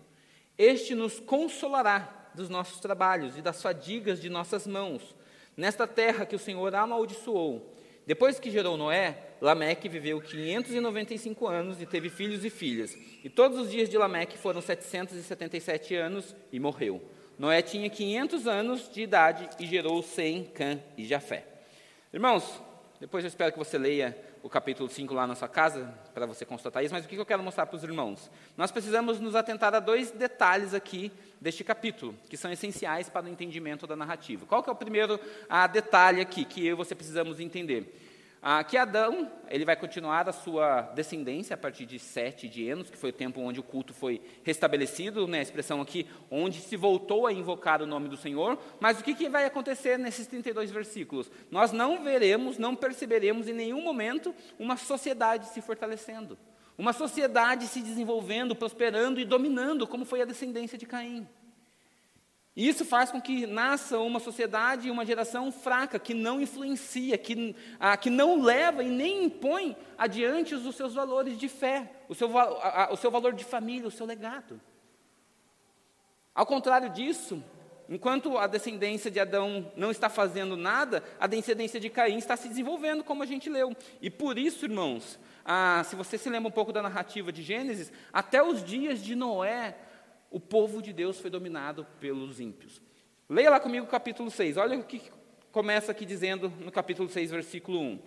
[0.57, 5.15] Este nos consolará dos nossos trabalhos e das fadigas de nossas mãos,
[5.55, 7.71] nesta terra que o Senhor amaldiçoou.
[8.05, 12.97] Depois que gerou Noé, Lameque viveu 595 anos e teve filhos e filhas.
[13.23, 17.01] E todos os dias de Lameque foram 777 anos e morreu.
[17.37, 21.45] Noé tinha 500 anos de idade e gerou Sem, Cã e Jafé.
[22.13, 22.61] Irmãos,
[22.99, 26.45] depois eu espero que você leia o capítulo 5 lá na sua casa, para você
[26.45, 28.29] constatar isso, mas o que eu quero mostrar para os irmãos?
[28.57, 33.29] Nós precisamos nos atentar a dois detalhes aqui deste capítulo, que são essenciais para o
[33.29, 34.45] entendimento da narrativa.
[34.45, 35.19] Qual que é o primeiro
[35.49, 38.02] a detalhe aqui, que eu e você precisamos entender?
[38.45, 42.89] Ah, que Adão ele vai continuar a sua descendência a partir de Sete de Enos,
[42.89, 46.75] que foi o tempo onde o culto foi restabelecido, né, a expressão aqui, onde se
[46.75, 48.59] voltou a invocar o nome do Senhor.
[48.81, 51.31] Mas o que, que vai acontecer nesses 32 versículos?
[51.49, 56.37] Nós não veremos, não perceberemos em nenhum momento uma sociedade se fortalecendo,
[56.77, 61.25] uma sociedade se desenvolvendo, prosperando e dominando, como foi a descendência de Caim.
[62.55, 67.17] E isso faz com que nasça uma sociedade e uma geração fraca, que não influencia,
[67.17, 72.13] que, ah, que não leva e nem impõe adiante os seus valores de fé, o
[72.13, 74.61] seu, a, o seu valor de família, o seu legado.
[76.35, 77.43] Ao contrário disso,
[77.89, 82.47] enquanto a descendência de Adão não está fazendo nada, a descendência de Caim está se
[82.47, 83.75] desenvolvendo, como a gente leu.
[83.99, 87.91] E por isso, irmãos, ah, se você se lembra um pouco da narrativa de Gênesis,
[88.11, 89.75] até os dias de Noé,
[90.33, 92.81] o povo de Deus foi dominado pelos ímpios.
[93.29, 94.57] Leia lá comigo o capítulo 6.
[94.57, 94.99] Olha o que
[95.51, 97.99] começa aqui dizendo no capítulo 6, versículo 1.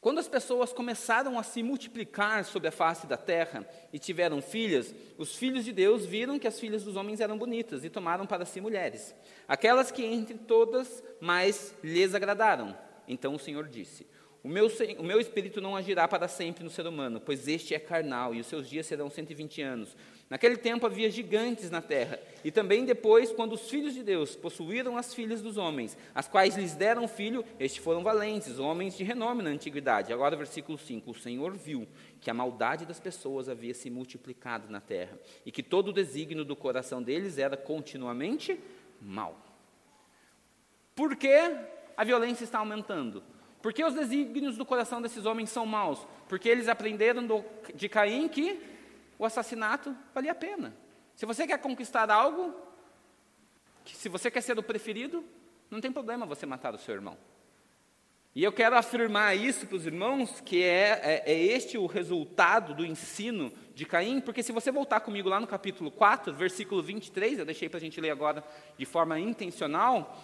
[0.00, 4.94] Quando as pessoas começaram a se multiplicar sobre a face da terra e tiveram filhas,
[5.18, 8.44] os filhos de Deus viram que as filhas dos homens eram bonitas e tomaram para
[8.44, 9.14] si mulheres,
[9.46, 12.76] aquelas que entre todas mais lhes agradaram.
[13.08, 14.06] Então o Senhor disse:
[14.42, 17.78] o meu, o meu espírito não agirá para sempre no ser humano, pois este é
[17.78, 19.96] carnal, e os seus dias serão 120 anos.
[20.32, 24.96] Naquele tempo havia gigantes na terra, e também depois, quando os filhos de Deus possuíram
[24.96, 29.42] as filhas dos homens, as quais lhes deram filho, estes foram valentes, homens de renome
[29.42, 30.10] na antiguidade.
[30.10, 31.86] Agora, versículo 5: O Senhor viu
[32.18, 36.46] que a maldade das pessoas havia se multiplicado na terra, e que todo o desígnio
[36.46, 38.58] do coração deles era continuamente
[39.02, 39.36] mal.
[40.94, 41.58] Por que
[41.94, 43.22] a violência está aumentando?
[43.60, 45.98] Por que os desígnios do coração desses homens são maus?
[46.26, 48.72] Porque eles aprenderam do, de Caim que
[49.22, 50.74] o assassinato valia a pena.
[51.14, 52.52] Se você quer conquistar algo,
[53.84, 55.24] se você quer ser o preferido,
[55.70, 57.16] não tem problema você matar o seu irmão.
[58.34, 62.74] E eu quero afirmar isso para os irmãos, que é, é, é, este o resultado
[62.74, 67.38] do ensino de Caim, porque se você voltar comigo lá no capítulo 4, versículo 23,
[67.38, 68.42] eu deixei para a gente ler agora
[68.76, 70.20] de forma intencional,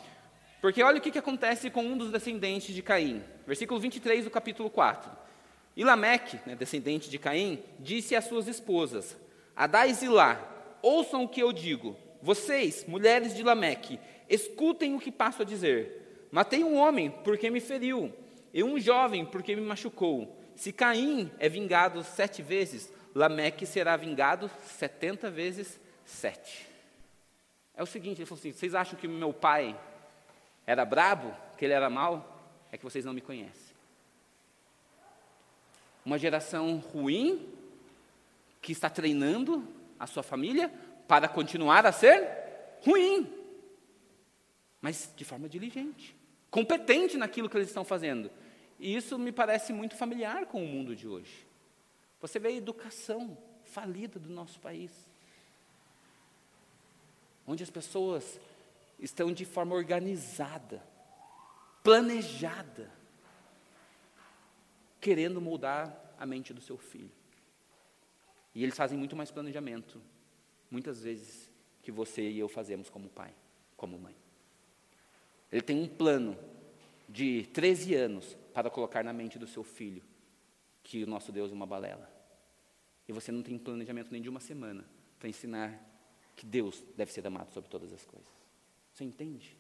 [0.61, 3.23] porque olha o que, que acontece com um dos descendentes de Caim.
[3.47, 5.28] Versículo 23 do capítulo 4.
[5.79, 9.16] E Lameque, né, descendente de Caim, disse às suas esposas:
[9.55, 11.97] Adai e Zilá, ouçam o que eu digo.
[12.20, 16.26] Vocês, mulheres de Lameque, escutem o que passo a dizer.
[16.33, 18.12] Matei um homem porque me feriu,
[18.53, 20.37] e um jovem porque me machucou.
[20.57, 26.66] Se Caim é vingado sete vezes, Lameque será vingado setenta vezes sete.
[27.72, 29.79] É o seguinte, ele falou assim: vocês acham que meu pai
[30.66, 32.37] era brabo, que ele era mau,
[32.72, 33.68] é que vocês não me conhecem.
[36.09, 37.47] Uma geração ruim,
[38.63, 39.69] que está treinando
[40.01, 40.73] a sua família
[41.07, 42.27] para continuar a ser
[42.81, 43.31] ruim,
[44.81, 46.17] mas de forma diligente,
[46.51, 48.31] competente naquilo que eles estão fazendo.
[48.81, 51.47] E isso me parece muito familiar com o mundo de hoje.
[52.23, 54.91] Você vê a educação falida do nosso país,
[57.47, 58.41] onde as pessoas
[58.99, 60.83] estão de forma organizada,
[61.83, 62.97] planejada,
[65.01, 67.11] querendo moldar a mente do seu filho.
[68.55, 70.01] E eles fazem muito mais planejamento,
[70.71, 71.51] muitas vezes,
[71.83, 73.35] que você e eu fazemos como pai,
[73.77, 74.17] como mãe.
[75.51, 76.37] Ele tem um plano
[77.09, 80.03] de 13 anos para colocar na mente do seu filho
[80.83, 82.11] que o nosso Deus é uma balela.
[83.07, 84.85] E você não tem planejamento nem de uma semana
[85.19, 85.83] para ensinar
[86.37, 88.33] que Deus deve ser amado sobre todas as coisas.
[88.93, 89.57] Você entende?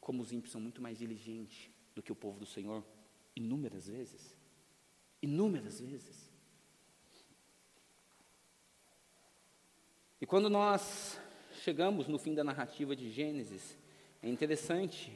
[0.00, 2.84] Como os ímpios são muito mais diligentes do que o povo do Senhor,
[3.34, 4.35] inúmeras vezes.
[5.22, 6.30] Inúmeras vezes.
[10.20, 11.18] E quando nós
[11.62, 13.76] chegamos no fim da narrativa de Gênesis,
[14.22, 15.12] é interessante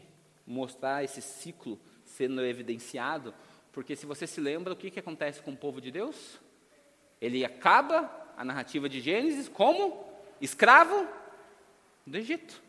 [0.46, 3.34] mostrar esse ciclo sendo evidenciado,
[3.72, 6.40] porque se você se lembra, o que, que acontece com o povo de Deus?
[7.20, 10.04] Ele acaba a narrativa de Gênesis como
[10.40, 11.06] escravo
[12.06, 12.60] do Egito.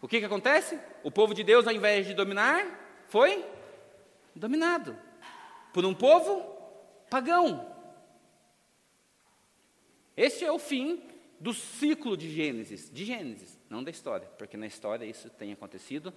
[0.00, 0.80] O que, que acontece?
[1.02, 3.44] O povo de Deus, ao invés de dominar, foi
[4.34, 4.96] dominado
[5.72, 6.42] por um povo
[7.08, 7.66] pagão.
[10.16, 11.02] Esse é o fim
[11.38, 16.12] do ciclo de Gênesis, de Gênesis, não da história, porque na história isso tem acontecido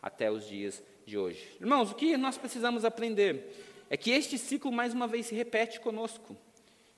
[0.00, 1.46] até os dias de hoje.
[1.60, 3.54] Irmãos, o que nós precisamos aprender
[3.90, 6.36] é que este ciclo mais uma vez se repete conosco,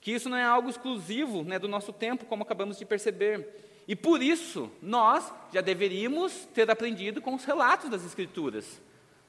[0.01, 3.49] que isso não é algo exclusivo né, do nosso tempo, como acabamos de perceber.
[3.89, 8.81] E por isso, nós já deveríamos ter aprendido com os relatos das Escrituras.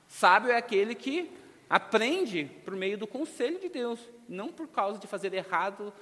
[0.08, 1.32] Sábio é aquele que
[1.70, 5.94] aprende por meio do conselho de Deus, não por causa de fazer errado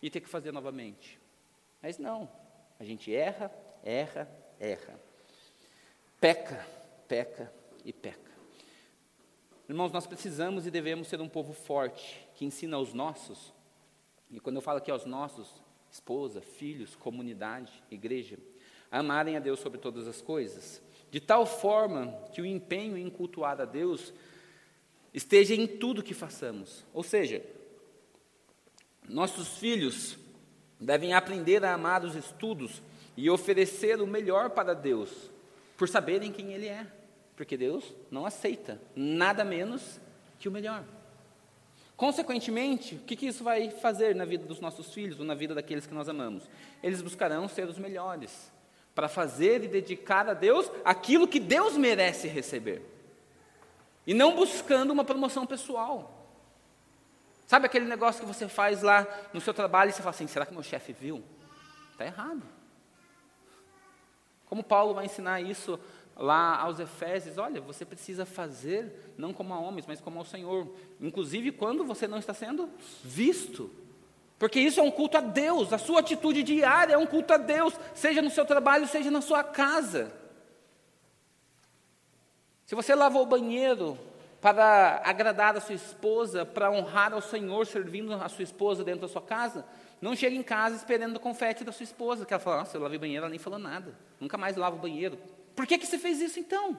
[0.00, 1.20] e ter que fazer novamente.
[1.80, 2.30] Mas não,
[2.78, 4.28] a gente erra, erra,
[4.58, 5.00] erra.
[6.20, 6.66] Peca,
[7.08, 7.52] peca
[7.84, 8.32] e peca.
[9.68, 13.54] Irmãos, nós precisamos e devemos ser um povo forte, que ensina aos nossos,
[14.30, 18.38] e quando eu falo aqui aos nossos, esposa, filhos, comunidade, igreja,
[18.90, 23.60] amarem a Deus sobre todas as coisas, de tal forma que o empenho em cultuar
[23.60, 24.12] a Deus
[25.12, 26.84] esteja em tudo que façamos.
[26.92, 27.42] Ou seja,
[29.08, 30.16] nossos filhos
[30.80, 32.82] devem aprender a amar os estudos
[33.16, 35.10] e oferecer o melhor para Deus,
[35.76, 36.86] por saberem quem Ele é,
[37.36, 40.00] porque Deus não aceita nada menos
[40.38, 40.84] que o melhor.
[41.96, 45.54] Consequentemente, o que, que isso vai fazer na vida dos nossos filhos ou na vida
[45.54, 46.48] daqueles que nós amamos?
[46.82, 48.50] Eles buscarão ser os melhores,
[48.94, 52.82] para fazer e dedicar a Deus aquilo que Deus merece receber,
[54.06, 56.22] e não buscando uma promoção pessoal.
[57.46, 60.46] Sabe aquele negócio que você faz lá no seu trabalho e você fala assim: será
[60.46, 61.22] que meu chefe viu?
[61.92, 62.42] Está errado.
[64.46, 65.78] Como Paulo vai ensinar isso
[66.16, 70.70] lá aos Efésios, olha, você precisa fazer não como a homens, mas como ao Senhor,
[71.00, 72.68] inclusive quando você não está sendo
[73.02, 73.70] visto.
[74.38, 77.36] Porque isso é um culto a Deus, a sua atitude diária é um culto a
[77.36, 80.12] Deus, seja no seu trabalho, seja na sua casa.
[82.72, 83.98] Se você lavou o banheiro
[84.40, 89.08] para agradar a sua esposa, para honrar ao Senhor, servindo a sua esposa dentro da
[89.08, 89.62] sua casa,
[90.00, 92.80] não chega em casa esperando o confete da sua esposa, que ela fala, nossa, eu
[92.80, 95.18] lavei banheiro, ela nem falou nada, nunca mais lavo o banheiro.
[95.54, 96.78] Por que, que você fez isso então?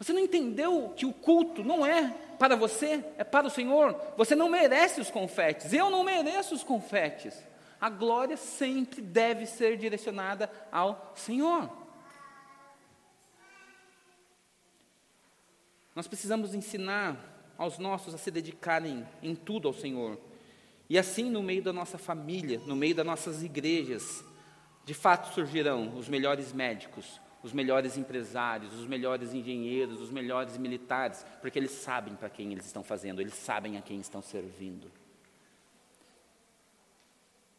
[0.00, 3.94] Você não entendeu que o culto não é para você, é para o Senhor?
[4.16, 7.40] Você não merece os confetes, eu não mereço os confetes.
[7.80, 11.79] A glória sempre deve ser direcionada ao Senhor.
[15.94, 20.18] Nós precisamos ensinar aos nossos a se dedicarem em tudo ao Senhor.
[20.88, 24.24] E assim, no meio da nossa família, no meio das nossas igrejas,
[24.84, 31.24] de fato surgirão os melhores médicos, os melhores empresários, os melhores engenheiros, os melhores militares,
[31.40, 34.90] porque eles sabem para quem eles estão fazendo, eles sabem a quem estão servindo.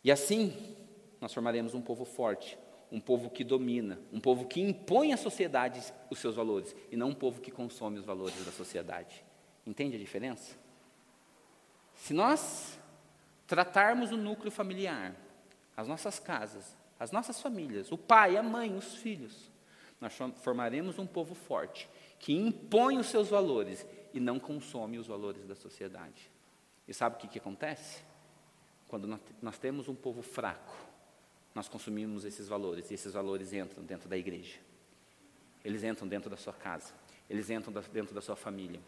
[0.03, 0.75] E assim,
[1.19, 2.57] nós formaremos um povo forte,
[2.91, 7.09] um povo que domina, um povo que impõe à sociedade os seus valores, e não
[7.09, 9.23] um povo que consome os valores da sociedade.
[9.65, 10.57] Entende a diferença?
[11.95, 12.77] Se nós
[13.47, 15.15] tratarmos o núcleo familiar,
[15.77, 19.51] as nossas casas, as nossas famílias, o pai, a mãe, os filhos,
[19.99, 21.87] nós formaremos um povo forte,
[22.19, 26.29] que impõe os seus valores e não consome os valores da sociedade.
[26.87, 28.03] E sabe o que, que acontece?
[28.87, 30.75] Quando nós, nós temos um povo fraco,
[31.53, 34.57] nós consumimos esses valores, e esses valores entram dentro da igreja.
[35.63, 36.93] Eles entram dentro da sua casa,
[37.29, 38.79] eles entram dentro da sua família.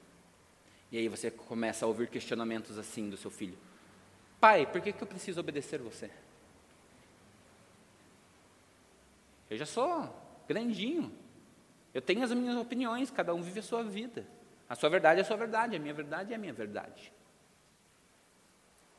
[0.92, 3.58] E aí você começa a ouvir questionamentos assim do seu filho:
[4.40, 6.10] Pai, por que, que eu preciso obedecer você?
[9.50, 10.10] Eu já sou
[10.48, 11.12] grandinho.
[11.94, 14.26] Eu tenho as minhas opiniões, cada um vive a sua vida.
[14.68, 17.14] A sua verdade é a sua verdade, a minha verdade é a minha verdade.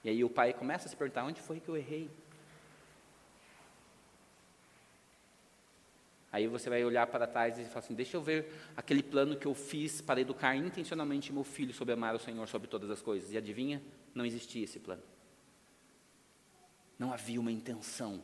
[0.05, 2.11] E aí o pai começa a se perguntar: onde foi que eu errei?
[6.35, 9.47] Aí você vai olhar para trás e falar assim: deixa eu ver aquele plano que
[9.47, 13.33] eu fiz para educar intencionalmente meu filho sobre amar o Senhor sobre todas as coisas.
[13.33, 13.81] E adivinha?
[14.13, 15.05] Não existia esse plano.
[16.99, 18.21] Não havia uma intenção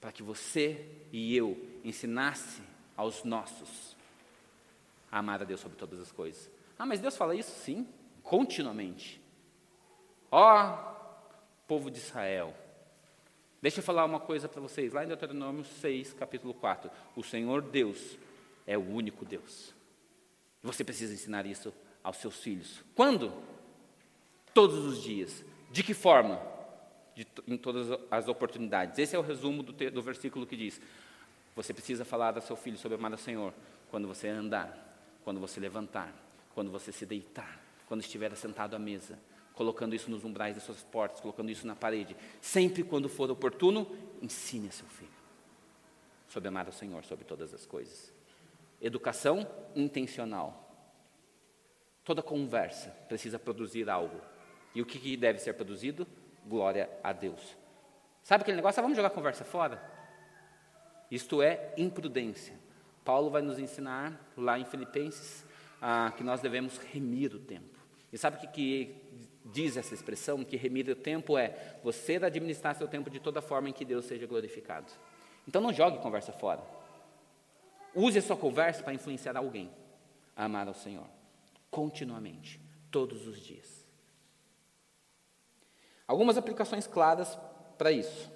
[0.00, 2.62] para que você e eu ensinasse
[2.96, 3.94] aos nossos
[5.12, 6.50] a amar a Deus sobre todas as coisas.
[6.78, 7.50] Ah, mas Deus fala isso?
[7.50, 7.86] Sim,
[8.22, 9.20] continuamente.
[10.30, 10.72] Ó,
[11.68, 12.56] povo de Israel,
[13.60, 16.90] Deixa eu falar uma coisa para vocês, lá em Deuteronômio 6, capítulo 4.
[17.16, 18.18] O Senhor Deus
[18.66, 19.74] é o único Deus.
[20.62, 22.84] Você precisa ensinar isso aos seus filhos.
[22.94, 23.32] Quando?
[24.52, 25.44] Todos os dias.
[25.70, 26.40] De que forma?
[27.14, 28.98] De, em todas as oportunidades.
[28.98, 30.80] Esse é o resumo do, do versículo que diz:
[31.54, 33.54] Você precisa falar ao seu filho sobre amar ao Senhor
[33.90, 36.12] quando você andar, quando você levantar,
[36.54, 39.18] quando você se deitar, quando estiver sentado à mesa,
[39.56, 42.14] colocando isso nos umbrais das suas portas, colocando isso na parede.
[42.40, 43.90] Sempre quando for oportuno,
[44.22, 45.16] ensine a seu filho
[46.28, 48.12] sobre amar o Senhor sobre todas as coisas.
[48.80, 50.62] Educação intencional.
[52.04, 54.20] Toda conversa precisa produzir algo.
[54.74, 56.06] E o que deve ser produzido?
[56.46, 57.56] Glória a Deus.
[58.22, 58.78] Sabe aquele negócio?
[58.78, 59.82] Ah, vamos jogar a conversa fora?
[61.10, 62.54] Isto é imprudência.
[63.04, 65.46] Paulo vai nos ensinar lá em Filipenses
[65.80, 67.78] ah, que nós devemos remir o tempo.
[68.12, 68.96] E sabe o que, que
[69.52, 73.68] diz essa expressão, que remir o tempo é você administrar seu tempo de toda forma
[73.68, 74.92] em que Deus seja glorificado.
[75.46, 76.62] Então não jogue conversa fora.
[77.94, 79.70] Use a sua conversa para influenciar alguém
[80.34, 81.06] a amar ao Senhor,
[81.70, 83.86] continuamente, todos os dias.
[86.06, 87.38] Algumas aplicações claras
[87.78, 88.30] para isso.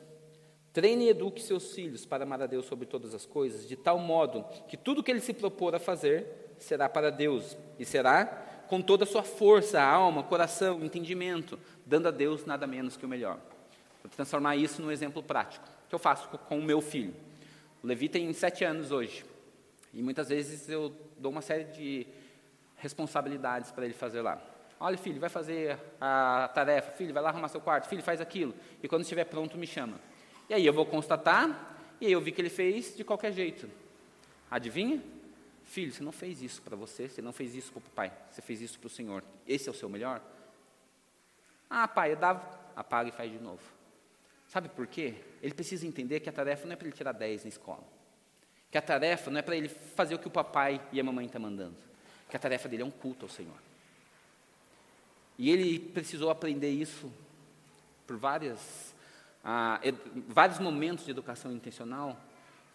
[0.73, 3.99] Treine e eduque seus filhos para amar a Deus sobre todas as coisas, de tal
[3.99, 8.81] modo que tudo que ele se propor a fazer será para Deus e será com
[8.81, 13.37] toda a sua força, alma, coração, entendimento, dando a Deus nada menos que o melhor.
[14.01, 17.13] Vou transformar isso num exemplo prático, que eu faço com o meu filho.
[17.83, 19.25] O Levi tem sete anos hoje,
[19.93, 22.07] e muitas vezes eu dou uma série de
[22.77, 24.41] responsabilidades para ele fazer lá.
[24.79, 26.93] Olha, filho, vai fazer a tarefa.
[26.93, 27.89] Filho, vai lá arrumar seu quarto.
[27.89, 28.55] Filho, faz aquilo.
[28.81, 30.01] E quando estiver pronto, me chama.
[30.49, 33.69] E aí eu vou constatar, e aí eu vi que ele fez de qualquer jeito.
[34.49, 35.03] Adivinha?
[35.71, 38.43] Filho, você não fez isso para você, você não fez isso para o pai, você
[38.43, 39.23] fez isso para o Senhor.
[39.47, 40.21] Esse é o seu melhor?
[41.71, 42.59] Ah, pai, eu dava.
[42.75, 43.63] Apaga e faz de novo.
[44.49, 45.15] Sabe por quê?
[45.41, 47.85] Ele precisa entender que a tarefa não é para ele tirar 10 na escola.
[48.69, 51.27] Que a tarefa não é para ele fazer o que o papai e a mamãe
[51.27, 51.77] estão tá mandando.
[52.29, 53.63] Que a tarefa dele é um culto ao Senhor.
[55.39, 57.13] E ele precisou aprender isso
[58.09, 58.93] por várias,
[59.45, 59.81] ah,
[60.27, 62.21] vários momentos de educação intencional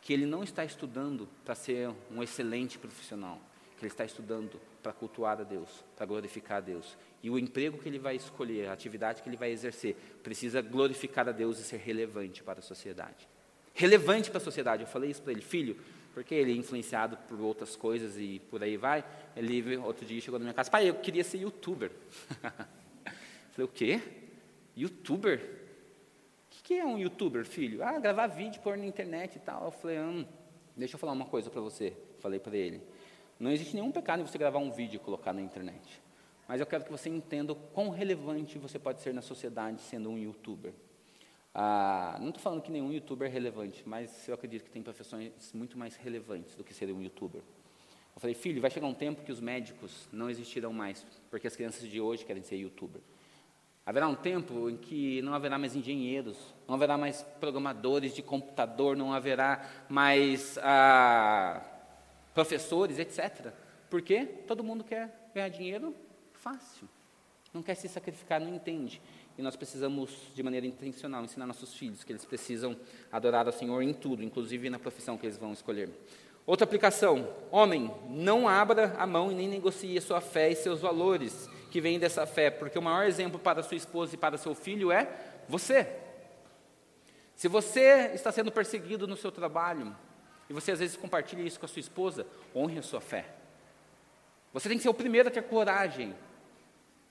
[0.05, 3.41] que ele não está estudando para ser um excelente profissional,
[3.75, 6.95] que ele está estudando para cultuar a Deus, para glorificar a Deus.
[7.23, 11.27] E o emprego que ele vai escolher, a atividade que ele vai exercer, precisa glorificar
[11.27, 13.27] a Deus e ser relevante para a sociedade.
[13.73, 14.83] Relevante para a sociedade.
[14.83, 15.75] Eu falei isso para ele, filho,
[16.13, 19.03] porque ele é influenciado por outras coisas e por aí vai.
[19.35, 21.89] Ele outro dia chegou na minha casa, pai, eu queria ser youtuber.
[23.53, 23.99] Falei, o quê?
[24.77, 25.64] Youtuber?
[26.65, 27.83] Que é um youtuber, filho?
[27.83, 29.65] Ah, gravar vídeo, pôr na internet e tal.
[29.65, 30.25] Eu falei, hum,
[30.75, 31.95] deixa eu falar uma coisa para você.
[32.17, 32.81] Falei para ele.
[33.39, 36.01] Não existe nenhum pecado em você gravar um vídeo e colocar na internet.
[36.47, 40.09] Mas eu quero que você entenda o quão relevante você pode ser na sociedade sendo
[40.09, 40.73] um youtuber.
[41.53, 45.53] Ah, não estou falando que nenhum youtuber é relevante, mas eu acredito que tem profissões
[45.53, 47.43] muito mais relevantes do que ser um youtuber.
[48.15, 51.55] Eu falei, filho, vai chegar um tempo que os médicos não existirão mais, porque as
[51.55, 53.03] crianças de hoje querem ser youtuber.
[53.85, 58.97] Haverá um tempo em que não haverá mais engenheiros, não haverá mais programadores de computador,
[58.97, 61.61] não haverá mais ah,
[62.33, 63.53] professores, etc.
[63.87, 64.25] Por quê?
[64.47, 65.95] Todo mundo quer ganhar dinheiro
[66.33, 66.89] fácil.
[67.53, 68.99] Não quer se sacrificar, não entende.
[69.37, 72.75] E nós precisamos, de maneira intencional, ensinar nossos filhos que eles precisam
[73.11, 75.91] adorar ao Senhor em tudo, inclusive na profissão que eles vão escolher.
[76.43, 81.47] Outra aplicação: homem, não abra a mão e nem negocie sua fé e seus valores
[81.75, 84.93] que vêm dessa fé, porque o maior exemplo para sua esposa e para seu filho
[84.93, 85.09] é
[85.45, 85.85] você.
[87.35, 89.93] Se você está sendo perseguido no seu trabalho,
[90.49, 93.25] e você às vezes compartilha isso com a sua esposa, honre a sua fé.
[94.53, 96.15] Você tem que ser o primeiro a ter coragem,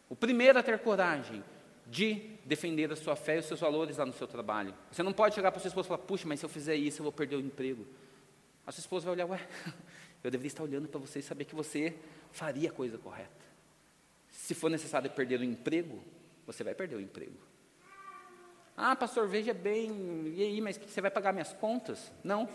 [0.09, 1.45] o primeiro a ter coragem
[1.87, 4.75] de defender a sua fé e os seus valores lá no seu trabalho.
[4.91, 6.75] Você não pode chegar para a sua esposa e falar, puxa, mas se eu fizer
[6.75, 7.87] isso, eu vou perder o emprego.
[8.67, 9.47] A sua esposa vai olhar, ué,
[10.25, 11.95] eu deveria estar olhando para você e saber que você
[12.33, 13.45] faria a coisa correta.
[14.35, 16.03] Se for necessário perder o emprego,
[16.45, 17.39] você vai perder o emprego.
[18.76, 22.12] Ah, pastor, veja bem, e aí, mas você vai pagar minhas contas?
[22.22, 22.49] Não.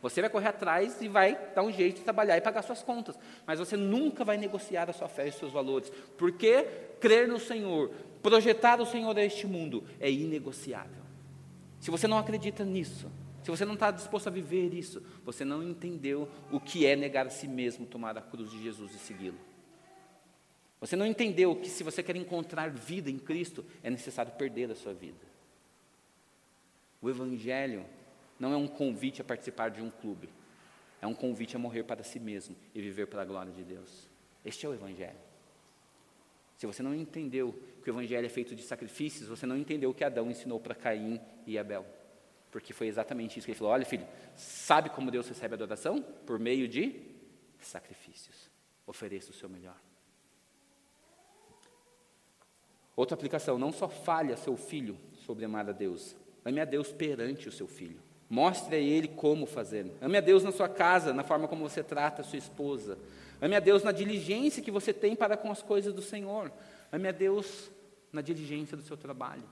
[0.00, 3.18] Você vai correr atrás e vai dar um jeito de trabalhar e pagar suas contas.
[3.46, 5.92] Mas você nunca vai negociar a sua fé e os seus valores.
[6.16, 6.64] Porque
[7.00, 7.90] crer no Senhor,
[8.22, 11.04] projetar o Senhor a este mundo é inegociável.
[11.78, 13.10] Se você não acredita nisso,
[13.42, 17.26] se você não está disposto a viver isso, você não entendeu o que é negar
[17.26, 19.55] a si mesmo, tomar a cruz de Jesus e segui-lo.
[20.80, 24.74] Você não entendeu que se você quer encontrar vida em Cristo, é necessário perder a
[24.74, 25.24] sua vida.
[27.00, 27.86] O Evangelho
[28.38, 30.28] não é um convite a participar de um clube,
[31.00, 34.08] é um convite a morrer para si mesmo e viver para a glória de Deus.
[34.44, 35.18] Este é o Evangelho.
[36.56, 39.94] Se você não entendeu que o Evangelho é feito de sacrifícios, você não entendeu o
[39.94, 41.86] que Adão ensinou para Caim e Abel.
[42.50, 46.00] Porque foi exatamente isso que ele falou: olha, filho, sabe como Deus recebe a adoração?
[46.00, 47.02] Por meio de
[47.60, 48.50] sacrifícios.
[48.86, 49.76] Ofereça o seu melhor.
[52.96, 57.48] Outra aplicação: não só falha seu filho sobre amar a Deus, ame a Deus perante
[57.48, 58.00] o seu filho.
[58.28, 59.92] Mostre a ele como fazer.
[60.00, 62.98] Ame a Deus na sua casa, na forma como você trata a sua esposa,
[63.40, 66.50] Ame a Deus na diligência que você tem para com as coisas do Senhor.
[66.90, 67.70] Ame a Deus
[68.12, 69.44] na diligência do seu trabalho.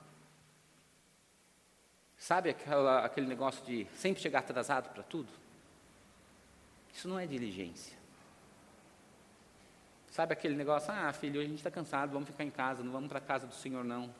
[2.17, 5.29] Sabe aquela, aquele negócio de sempre chegar atrasado para tudo?
[6.95, 7.97] Isso não é diligência.
[10.15, 12.93] Sabe aquele negócio, ah, filho, hoje a gente está cansado, vamos ficar em casa, não
[12.93, 14.15] vamos para a casa do Senhor, não.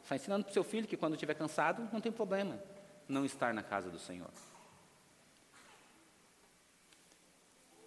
[0.00, 2.56] Está ensinando para o seu filho que quando estiver cansado, não tem problema
[3.08, 4.30] não estar na casa do Senhor.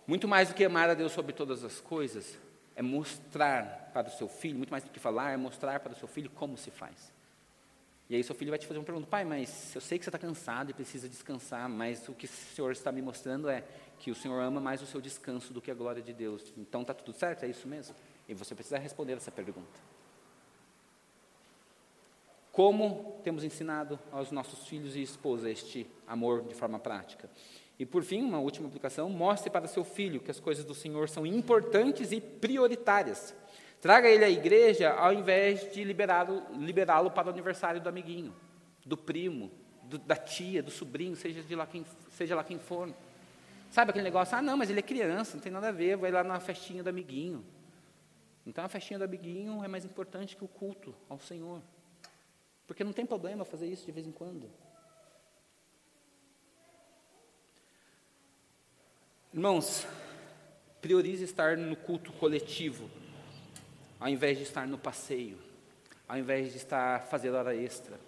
[0.06, 2.38] Muito mais do que amar a Deus sobre todas as coisas,
[2.76, 5.96] é mostrar para o seu filho, muito mais do que falar, é mostrar para o
[5.96, 7.14] seu filho como se faz.
[8.10, 10.10] E aí seu filho vai te fazer uma pergunta, pai, mas eu sei que você
[10.10, 13.64] está cansado e precisa descansar, mas o que o Senhor está me mostrando é
[14.00, 16.54] que o Senhor ama mais o seu descanso do que a glória de Deus.
[16.58, 17.44] Então está tudo certo?
[17.44, 17.96] É isso mesmo?
[18.28, 19.80] E você precisa responder essa pergunta.
[22.52, 27.30] Como temos ensinado aos nossos filhos e esposa este amor de forma prática?
[27.80, 31.08] E por fim, uma última aplicação: mostre para seu filho que as coisas do Senhor
[31.08, 33.36] são importantes e prioritárias.
[33.80, 38.34] Traga ele à igreja ao invés de liberá-lo liberá para o aniversário do amiguinho,
[38.84, 39.52] do primo,
[39.84, 42.92] do, da tia, do sobrinho, seja, de lá quem, seja lá quem for.
[43.70, 44.38] Sabe aquele negócio?
[44.38, 46.84] Ah, não, mas ele é criança, não tem nada a ver, vai lá na festinha
[46.84, 47.46] do amiguinho.
[48.46, 51.62] Então a festinha do amiguinho é mais importante que o culto ao Senhor.
[52.66, 54.50] Porque não tem problema fazer isso de vez em quando.
[59.34, 59.86] Irmãos,
[60.82, 62.90] priorize estar no culto coletivo,
[64.00, 65.38] ao invés de estar no passeio,
[66.08, 68.00] ao invés de estar fazendo hora extra.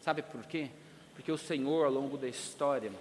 [0.00, 0.70] Sabe por quê?
[1.14, 2.92] Porque o Senhor, ao longo da história,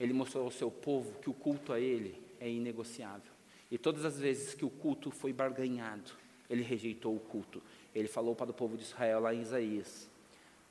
[0.00, 3.30] Ele mostrou ao seu povo que o culto a Ele é inegociável.
[3.70, 6.10] E todas as vezes que o culto foi barganhado,
[6.48, 7.62] Ele rejeitou o culto.
[7.94, 10.08] Ele falou para o povo de Israel lá em Isaías: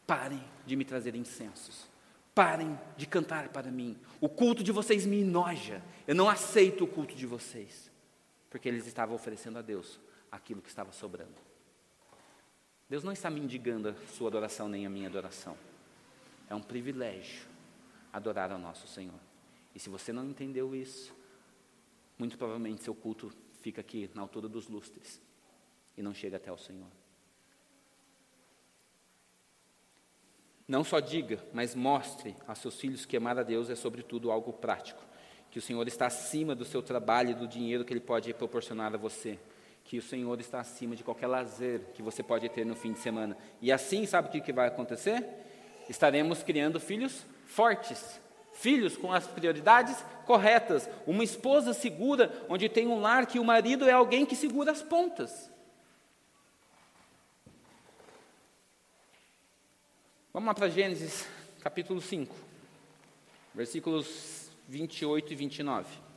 [0.07, 1.87] parem de me trazer incensos
[2.39, 3.97] Parem de cantar para mim.
[4.21, 5.83] O culto de vocês me enoja.
[6.07, 7.91] Eu não aceito o culto de vocês.
[8.49, 9.99] Porque eles estavam oferecendo a Deus
[10.31, 11.35] aquilo que estava sobrando.
[12.89, 15.57] Deus não está mendigando a sua adoração nem a minha adoração.
[16.49, 17.41] É um privilégio
[18.11, 19.19] adorar ao nosso Senhor.
[19.73, 21.13] E se você não entendeu isso,
[22.17, 23.31] muito provavelmente seu culto
[23.61, 25.21] fica aqui na altura dos lustres
[25.97, 26.87] e não chega até o Senhor.
[30.67, 34.53] Não só diga, mas mostre a seus filhos que amar a Deus é, sobretudo, algo
[34.53, 35.03] prático.
[35.49, 38.93] Que o Senhor está acima do seu trabalho e do dinheiro que Ele pode proporcionar
[38.93, 39.39] a você.
[39.83, 42.99] Que o Senhor está acima de qualquer lazer que você pode ter no fim de
[42.99, 43.35] semana.
[43.59, 45.25] E assim, sabe o que vai acontecer?
[45.89, 48.21] Estaremos criando filhos fortes,
[48.53, 53.89] filhos com as prioridades corretas, uma esposa segura, onde tem um lar que o marido
[53.89, 55.49] é alguém que segura as pontas.
[60.31, 61.25] Vamos lá para Gênesis,
[61.61, 62.35] capítulo 5,
[63.55, 66.09] versículos 28 e 29.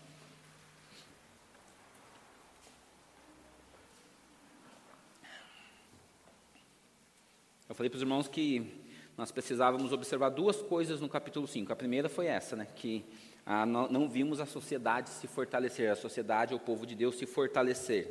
[7.71, 8.82] Eu falei para os irmãos que
[9.17, 11.73] nós precisávamos observar duas coisas no capítulo 5.
[11.73, 13.05] A primeira foi essa, né, que
[13.45, 17.27] ah, não, não, vimos a sociedade se fortalecer, a sociedade, o povo de Deus se
[17.27, 18.09] fortalecer.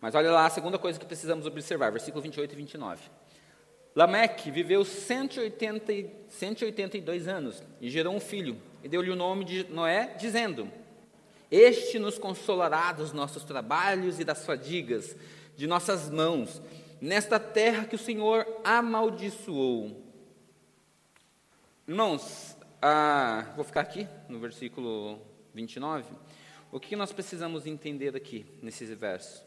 [0.00, 3.02] Mas olha lá a segunda coisa que precisamos observar, versículo 28 e 29.
[3.94, 5.92] Lameque viveu 180,
[6.28, 10.68] 182 anos e gerou um filho, e deu-lhe o nome de Noé, dizendo:
[11.50, 15.14] Este nos consolará dos nossos trabalhos e das fadigas
[15.56, 16.60] de nossas mãos,
[17.02, 20.00] nesta terra que o Senhor amaldiçoou.
[21.86, 25.20] Irmãos, ah, vou ficar aqui no versículo
[25.52, 26.14] 29.
[26.70, 29.42] O que nós precisamos entender aqui nesses versos?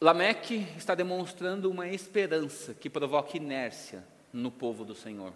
[0.00, 5.30] Lameque está demonstrando uma esperança que provoca inércia no povo do Senhor.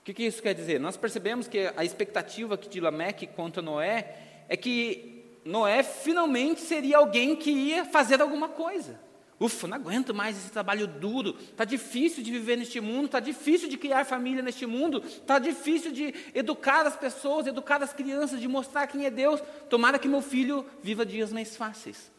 [0.00, 0.78] O que, que isso quer dizer?
[0.78, 6.98] Nós percebemos que a expectativa de Lameque quanto a Noé é que Noé finalmente seria
[6.98, 9.00] alguém que ia fazer alguma coisa.
[9.40, 11.34] Ufa, não aguento mais esse trabalho duro.
[11.40, 15.90] Está difícil de viver neste mundo, está difícil de criar família neste mundo, está difícil
[15.92, 19.40] de educar as pessoas, educar as crianças, de mostrar quem é Deus.
[19.70, 22.12] Tomara que meu filho viva dias mais fáceis.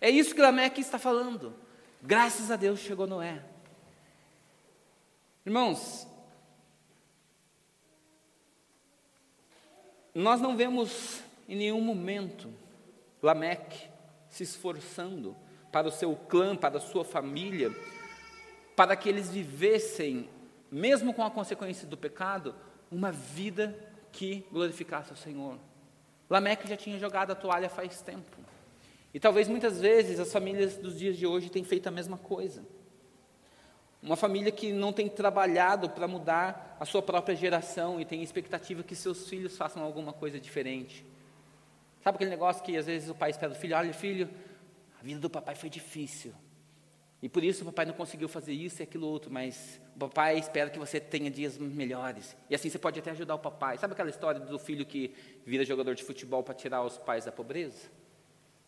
[0.00, 1.52] É isso que Lameque está falando.
[2.00, 3.42] Graças a Deus chegou Noé.
[5.44, 6.06] Irmãos,
[10.14, 12.52] nós não vemos em nenhum momento
[13.22, 13.88] Lameque
[14.28, 15.36] se esforçando
[15.72, 17.74] para o seu clã, para a sua família,
[18.74, 20.28] para que eles vivessem,
[20.70, 22.54] mesmo com a consequência do pecado,
[22.90, 23.76] uma vida
[24.12, 25.58] que glorificasse o Senhor.
[26.28, 28.36] Lameque já tinha jogado a toalha faz tempo.
[29.14, 32.62] E talvez muitas vezes as famílias dos dias de hoje tenham feito a mesma coisa.
[34.02, 38.82] Uma família que não tem trabalhado para mudar a sua própria geração e tem expectativa
[38.82, 41.04] que seus filhos façam alguma coisa diferente.
[42.06, 44.30] Sabe aquele negócio que às vezes o pai espera do filho: olha, filho,
[45.00, 46.32] a vida do papai foi difícil.
[47.20, 50.38] E por isso o papai não conseguiu fazer isso e aquilo outro, mas o papai
[50.38, 52.36] espera que você tenha dias melhores.
[52.48, 53.76] E assim você pode até ajudar o papai.
[53.76, 57.32] Sabe aquela história do filho que vira jogador de futebol para tirar os pais da
[57.32, 57.90] pobreza?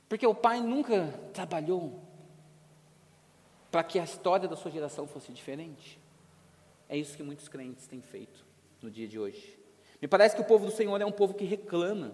[0.08, 2.02] Porque o pai nunca trabalhou
[3.70, 6.00] para que a história da sua geração fosse diferente.
[6.88, 8.44] É isso que muitos crentes têm feito
[8.82, 9.56] no dia de hoje.
[10.02, 12.12] Me parece que o povo do Senhor é um povo que reclama,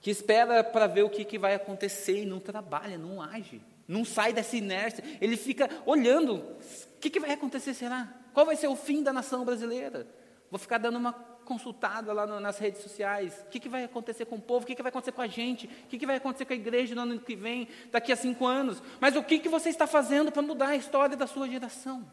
[0.00, 4.04] que espera para ver o que, que vai acontecer e não trabalha, não age, não
[4.04, 5.04] sai dessa inércia.
[5.20, 8.12] Ele fica olhando: o que, que vai acontecer, será?
[8.32, 10.06] Qual vai ser o fim da nação brasileira?
[10.50, 11.12] Vou ficar dando uma
[11.48, 13.42] consultada lá no, nas redes sociais.
[13.46, 14.64] O que, que vai acontecer com o povo?
[14.64, 15.66] O que, que vai acontecer com a gente?
[15.66, 18.46] O que, que vai acontecer com a igreja no ano que vem, daqui a cinco
[18.46, 18.82] anos?
[19.00, 22.06] Mas o que, que você está fazendo para mudar a história da sua geração?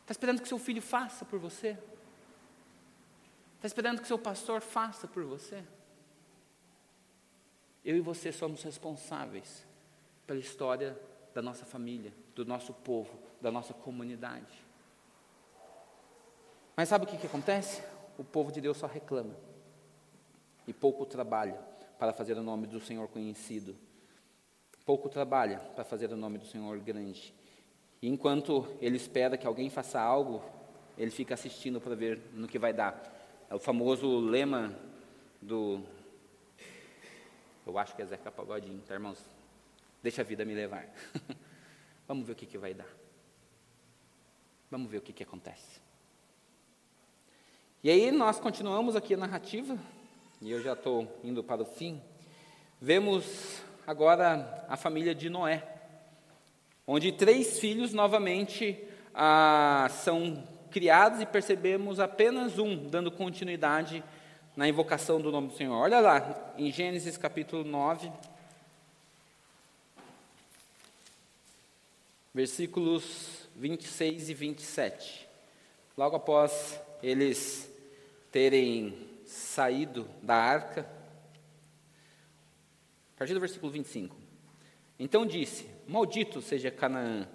[0.00, 1.78] Está esperando que seu filho faça por você?
[3.56, 5.62] Está esperando que seu pastor faça por você?
[7.84, 9.66] Eu e você somos responsáveis
[10.26, 10.98] pela história
[11.34, 14.64] da nossa família, do nosso povo, da nossa comunidade.
[16.76, 17.82] Mas sabe o que, que acontece?
[18.18, 19.34] o povo de Deus só reclama
[20.66, 21.58] e pouco trabalha
[21.98, 23.74] para fazer o nome do Senhor conhecido.
[24.84, 27.34] Pouco trabalha para fazer o nome do Senhor grande.
[28.00, 30.42] E enquanto ele espera que alguém faça algo,
[30.96, 33.02] ele fica assistindo para ver no que vai dar.
[33.48, 34.74] É o famoso lema
[35.40, 35.80] do.
[37.66, 39.18] Eu acho que é Zeca Pagodinho, tá, irmãos?
[40.02, 40.86] Deixa a vida me levar.
[42.06, 42.88] Vamos ver o que, que vai dar.
[44.70, 45.80] Vamos ver o que, que acontece.
[47.82, 49.78] E aí nós continuamos aqui a narrativa,
[50.42, 52.02] e eu já estou indo para o fim.
[52.80, 55.66] Vemos agora a família de Noé,
[56.86, 58.82] onde três filhos novamente
[59.14, 64.04] ah, são criados e percebemos apenas um dando continuidade
[64.56, 65.74] na invocação do nome do Senhor.
[65.74, 68.10] Olha lá, em Gênesis capítulo 9,
[72.32, 75.28] versículos 26 e 27.
[75.96, 77.70] Logo após eles
[78.30, 78.96] terem
[79.26, 80.88] saído da arca.
[83.14, 84.16] A partir do versículo 25.
[84.98, 87.28] Então disse: Maldito seja Canaã,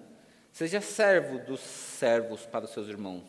[0.52, 3.24] seja servo dos servos para os seus irmãos.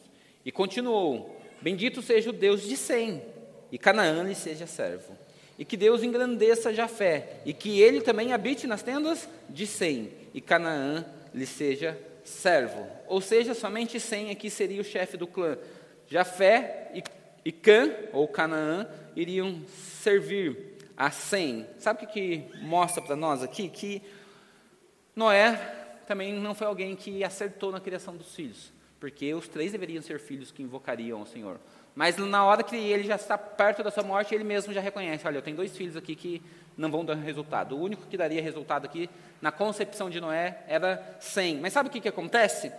[0.46, 3.22] E continuou: Bendito seja o Deus de Sem,
[3.72, 5.18] e Canaã lhe seja servo.
[5.58, 10.42] E que Deus engrandeça Jafé, e que ele também habite nas tendas de Sem, e
[10.42, 12.88] Canaã lhe seja servo.
[13.08, 15.58] Ou seja, somente Sem aqui seria o chefe do clã.
[16.08, 17.04] Jafé e,
[17.46, 19.62] e Cã, ou Canaã, iriam
[20.02, 21.66] servir a Sem.
[21.78, 23.70] Sabe o que, que mostra para nós aqui?
[23.70, 24.02] Que
[25.16, 25.56] Noé
[26.08, 30.20] também não foi alguém que acertou na criação dos filhos, porque os três deveriam ser
[30.20, 31.60] filhos que invocariam o Senhor.
[31.96, 35.28] Mas na hora que ele já está perto da sua morte, ele mesmo já reconhece:
[35.28, 36.42] olha, eu tenho dois filhos aqui que
[36.78, 37.76] não vão dar resultado.
[37.76, 39.10] O único que daria resultado aqui,
[39.42, 41.58] na concepção de Noé, era 100.
[41.58, 42.72] Mas sabe o que, que acontece?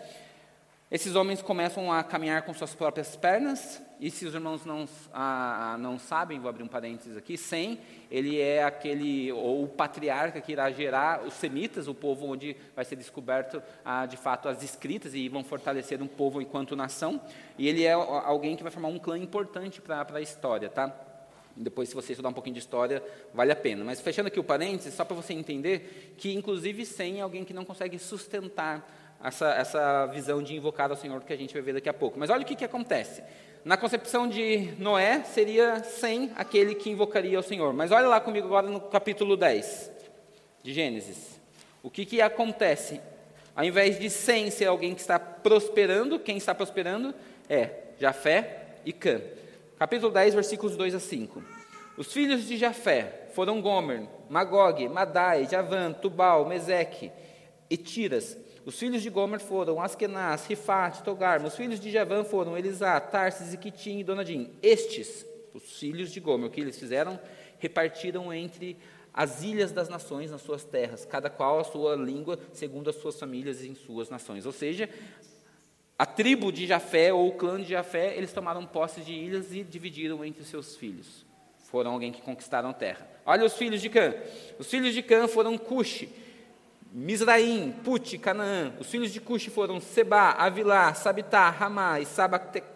[0.91, 4.85] Esses homens começam a caminhar com suas próprias pernas, e se os irmãos não,
[5.15, 7.79] ah, não sabem, vou abrir um parênteses aqui, Sem,
[8.11, 12.85] ele é aquele, ou o patriarca que irá gerar os semitas, o povo onde vai
[12.85, 17.21] ser descoberto, ah, de fato, as escritas, e vão fortalecer um povo enquanto nação,
[17.57, 20.93] e ele é alguém que vai formar um clã importante para a história, tá?
[21.57, 23.01] Depois, se você estudar um pouquinho de história,
[23.33, 23.85] vale a pena.
[23.85, 27.55] Mas fechando aqui o parênteses, só para você entender que, inclusive, Sem é alguém que
[27.55, 28.85] não consegue sustentar
[29.23, 32.19] essa, essa visão de invocar ao Senhor que a gente vai ver daqui a pouco.
[32.19, 33.23] Mas olha o que, que acontece.
[33.65, 37.73] Na concepção de Noé, seria sem aquele que invocaria ao Senhor.
[37.73, 39.89] Mas olha lá comigo agora no capítulo 10
[40.65, 41.41] de Gênesis.
[41.81, 43.01] O que, que acontece?
[43.55, 47.15] Ao invés de sem ser alguém que está prosperando, quem está prosperando
[47.49, 49.21] é Jafé e Cã.
[49.79, 51.41] Capítulo 10, versículos 2 a 5.
[51.97, 57.13] Os filhos de Jafé foram Gomer, Magog, Madai, Javan, Tubal, Meseque
[57.71, 58.37] e Tiras.
[58.65, 61.45] Os filhos de Gomer foram Askenaz, Rifat, Togar.
[61.45, 64.51] Os filhos de Javã foram Elisá, Tarsis, Quitim e Donadim.
[64.63, 67.19] Estes, os filhos de Gomer, o que eles fizeram?
[67.59, 68.77] Repartiram entre
[69.13, 73.19] as ilhas das nações nas suas terras, cada qual a sua língua, segundo as suas
[73.19, 74.47] famílias e em suas nações.
[74.47, 74.89] Ou seja,
[75.99, 79.63] a tribo de Jafé, ou o clã de Jafé, eles tomaram posse de ilhas e
[79.63, 81.27] dividiram entre seus filhos.
[81.65, 83.09] Foram alguém que conquistaram terra.
[83.25, 84.15] Olha os filhos de Cã.
[84.59, 86.09] Os filhos de Cã foram Cuxi,
[86.93, 88.73] Misraim, Put, Canaã.
[88.79, 92.07] Os filhos de Cuxi foram Seba, Avilá, Sabitá, Ramá e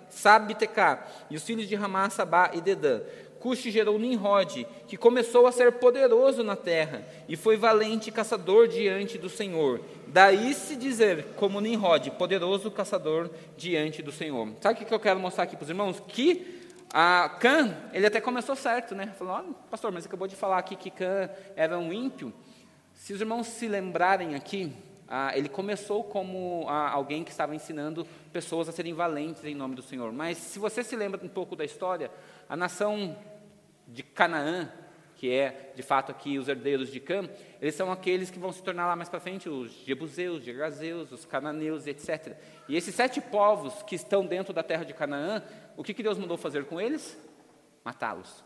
[0.09, 1.07] Sabitecá.
[1.29, 3.03] E os filhos de Ramá, Sabá e Dedã.
[3.39, 9.19] Cuxi gerou Nimrod, que começou a ser poderoso na terra e foi valente caçador diante
[9.19, 9.81] do Senhor.
[10.09, 14.49] Daí se dizer, como Nimrod, poderoso caçador diante do Senhor.
[14.61, 16.03] Sabe o que eu quero mostrar aqui para os irmãos?
[16.09, 19.13] Que a Cã, ele até começou certo, né?
[19.19, 22.33] Falou, oh, pastor, mas acabou de falar aqui que Cã era um ímpio.
[22.97, 24.73] Se os irmãos se lembrarem aqui,
[25.07, 29.77] ah, ele começou como ah, alguém que estava ensinando pessoas a serem valentes em nome
[29.77, 30.11] do Senhor.
[30.13, 32.11] Mas se você se lembra um pouco da história,
[32.49, 33.17] a nação
[33.87, 34.73] de Canaã,
[35.15, 37.29] que é de fato aqui os herdeiros de Cã,
[37.61, 41.25] eles são aqueles que vão se tornar lá mais para frente os jebuseus, gergazeus, os
[41.25, 42.35] cananeus, etc.
[42.67, 45.43] E esses sete povos que estão dentro da terra de Canaã,
[45.77, 47.17] o que, que Deus mandou fazer com eles?
[47.85, 48.43] Matá-los,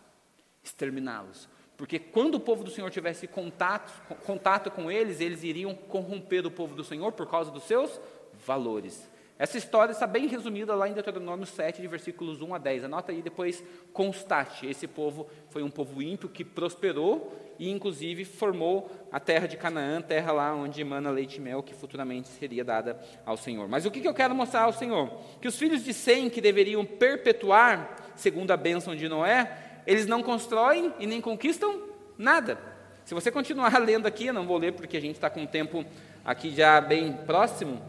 [0.63, 1.49] exterminá-los.
[1.81, 3.91] Porque quando o povo do Senhor tivesse contato,
[4.27, 7.99] contato com eles, eles iriam corromper o povo do Senhor por causa dos seus
[8.45, 9.09] valores.
[9.39, 12.85] Essa história está bem resumida lá em Deuteronômio 7, de versículos 1 a 10.
[12.85, 13.65] Anota aí depois,
[13.95, 14.67] constate.
[14.67, 20.03] Esse povo foi um povo ímpio que prosperou e, inclusive, formou a terra de Canaã,
[20.03, 23.67] terra lá onde emana leite e mel, que futuramente seria dada ao Senhor.
[23.67, 25.11] Mas o que eu quero mostrar ao Senhor?
[25.41, 30.23] Que os filhos de Sem, que deveriam perpetuar, segundo a bênção de Noé, eles não
[30.23, 31.83] constroem e nem conquistam
[32.17, 32.59] nada.
[33.05, 35.47] Se você continuar lendo aqui, eu não vou ler porque a gente está com um
[35.47, 35.85] tempo
[36.25, 37.81] aqui já bem próximo,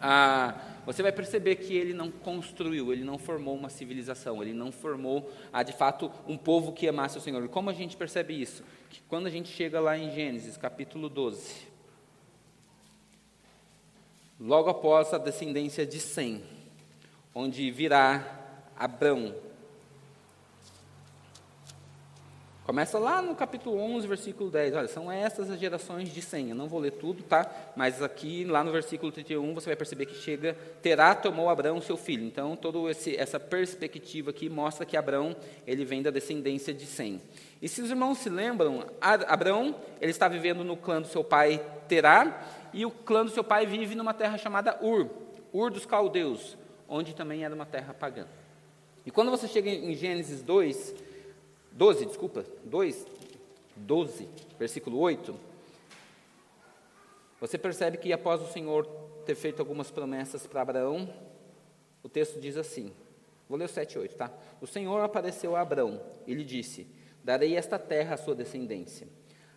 [0.00, 4.72] ah, você vai perceber que ele não construiu, ele não formou uma civilização, ele não
[4.72, 7.44] formou, ah, de fato, um povo que amasse o Senhor.
[7.44, 8.64] E como a gente percebe isso?
[8.88, 11.66] Que quando a gente chega lá em Gênesis, capítulo 12,
[14.40, 16.42] logo após a descendência de Sem,
[17.34, 19.34] onde virá Abrão,
[22.68, 24.74] Começa lá no capítulo 11, versículo 10.
[24.74, 26.20] Olha, são essas as gerações de.
[26.50, 27.50] Eu não vou ler tudo, tá?
[27.74, 31.96] Mas aqui, lá no versículo 31, você vai perceber que chega, Terá tomou Abraão seu
[31.96, 32.26] filho.
[32.26, 32.78] Então, toda
[33.16, 35.34] essa perspectiva aqui mostra que Abraão,
[35.66, 37.22] ele vem da descendência de Sem.
[37.62, 41.64] E se os irmãos se lembram, Abraão, ele está vivendo no clã do seu pai
[41.88, 45.08] Terá, e o clã do seu pai vive numa terra chamada Ur,
[45.54, 46.54] Ur dos caldeus,
[46.86, 48.26] onde também era uma terra pagã.
[49.06, 51.07] E quando você chega em Gênesis 2,
[51.78, 53.06] 12, desculpa, 2,
[53.76, 55.32] 12, versículo 8,
[57.40, 58.84] você percebe que após o Senhor
[59.24, 61.08] ter feito algumas promessas para Abraão,
[62.02, 62.92] o texto diz assim:
[63.48, 64.32] Vou ler o 7 e 8, tá?
[64.60, 66.84] O Senhor apareceu a Abrão e lhe disse:
[67.22, 69.06] Darei esta terra à sua descendência.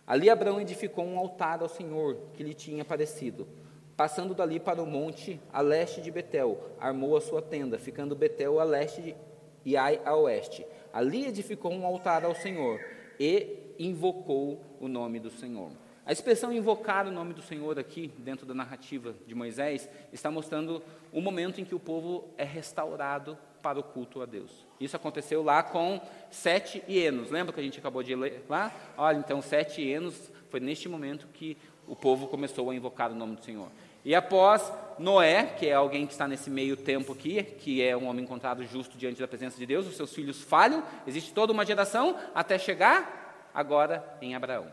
[0.06, 3.48] Ali Abrão edificou um altar ao Senhor que lhe tinha aparecido.
[3.96, 8.60] Passando dali para o monte a leste de Betel, armou a sua tenda, ficando Betel
[8.60, 9.16] a leste
[9.64, 10.64] e Ai a oeste.
[10.92, 12.80] Ali edificou um altar ao Senhor
[13.18, 15.70] e invocou o nome do Senhor.
[16.04, 20.82] A expressão invocar o nome do Senhor aqui, dentro da narrativa de Moisés, está mostrando
[21.12, 24.50] o momento em que o povo é restaurado para o culto a Deus.
[24.80, 27.30] Isso aconteceu lá com sete hienos.
[27.30, 28.74] Lembra que a gente acabou de ler lá?
[28.96, 33.36] Olha, então sete hienos foi neste momento que o povo começou a invocar o nome
[33.36, 33.68] do Senhor.
[34.04, 38.06] E após Noé, que é alguém que está nesse meio tempo aqui, que é um
[38.06, 41.64] homem encontrado justo diante da presença de Deus, os seus filhos falham, existe toda uma
[41.64, 44.66] geração até chegar agora em Abraão.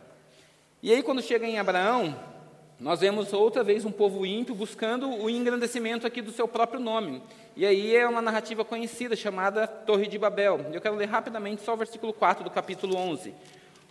[0.81, 2.17] E aí, quando chega em Abraão,
[2.79, 7.21] nós vemos outra vez um povo ímpio buscando o engrandecimento aqui do seu próprio nome.
[7.55, 10.65] E aí é uma narrativa conhecida chamada Torre de Babel.
[10.71, 13.33] Eu quero ler rapidamente só o versículo 4 do capítulo 11.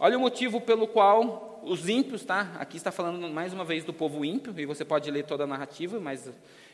[0.00, 2.52] Olha o motivo pelo qual os ímpios, tá?
[2.58, 5.46] Aqui está falando mais uma vez do povo ímpio, e você pode ler toda a
[5.46, 6.26] narrativa, mas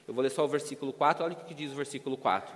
[0.07, 1.25] eu vou ler só o versículo 4.
[1.25, 2.55] Olha o que diz o versículo 4.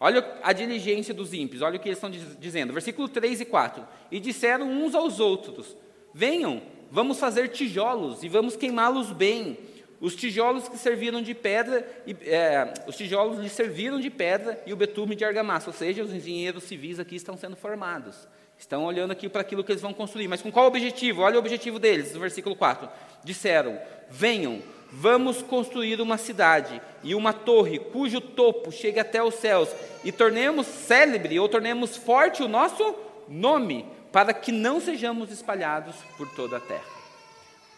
[0.00, 2.72] Olha a diligência dos ímpios, olha o que eles estão dizendo.
[2.72, 3.84] Versículo 3 e 4.
[4.10, 5.76] E disseram uns aos outros:
[6.14, 9.58] Venham, vamos fazer tijolos e vamos queimá-los bem.
[10.00, 14.72] Os tijolos que serviram de pedra, e, é, os tijolos lhe serviram de pedra e
[14.72, 18.28] o betume de argamassa, ou seja, os engenheiros civis aqui estão sendo formados.
[18.58, 21.22] Estão olhando aqui para aquilo que eles vão construir, mas com qual objetivo?
[21.22, 22.88] Olha o objetivo deles, no versículo 4.
[23.22, 23.78] Disseram:
[24.10, 29.68] Venham, vamos construir uma cidade e uma torre cujo topo chegue até os céus,
[30.04, 32.94] e tornemos célebre ou tornemos forte o nosso
[33.28, 36.98] nome para que não sejamos espalhados por toda a terra.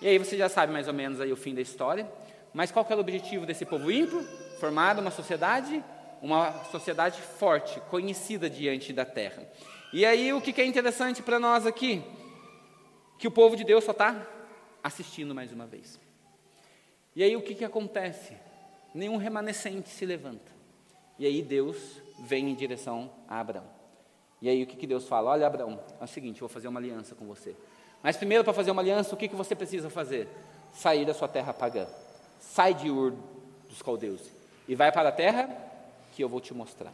[0.00, 2.10] E aí você já sabe mais ou menos aí o fim da história.
[2.52, 4.26] Mas qual que era o objetivo desse povo ímpio?
[4.58, 5.82] Formar uma sociedade,
[6.20, 9.42] uma sociedade forte, conhecida diante da terra.
[9.93, 12.03] E aí o que é interessante para nós aqui?
[13.18, 14.26] Que o povo de Deus só está
[14.82, 15.99] assistindo mais uma vez.
[17.14, 18.36] E aí o que, que acontece?
[18.95, 20.53] Nenhum remanescente se levanta.
[21.18, 23.66] E aí Deus vem em direção a Abraão.
[24.41, 25.30] E aí o que, que Deus fala?
[25.32, 27.55] Olha, Abraão, é o seguinte, eu vou fazer uma aliança com você.
[28.03, 30.28] Mas primeiro, para fazer uma aliança, o que, que você precisa fazer?
[30.72, 31.86] Sair da sua terra pagã.
[32.38, 33.12] Sai de Ur
[33.68, 34.30] dos caldeus
[34.66, 35.49] e vai para a terra
[36.12, 36.93] que eu vou te mostrar.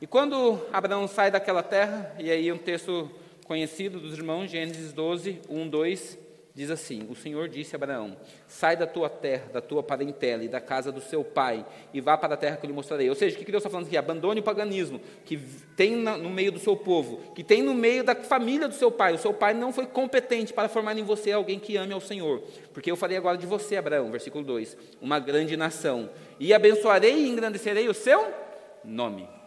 [0.00, 3.10] E quando Abraão sai daquela terra, e aí um texto
[3.46, 6.18] conhecido dos irmãos, Gênesis 12, 1, 2,
[6.58, 8.16] Diz assim: O Senhor disse a Abraão:
[8.48, 12.18] Sai da tua terra, da tua parentela e da casa do seu pai, e vá
[12.18, 13.08] para a terra que eu lhe mostrarei.
[13.08, 13.96] Ou seja, o que Deus está falando aqui?
[13.96, 15.36] Abandone o paganismo que
[15.76, 19.14] tem no meio do seu povo, que tem no meio da família do seu pai.
[19.14, 22.42] O seu pai não foi competente para formar em você alguém que ame ao Senhor.
[22.74, 27.28] Porque eu farei agora de você, Abraão, versículo 2, uma grande nação, e abençoarei e
[27.28, 28.34] engrandecerei o seu
[28.82, 29.37] nome.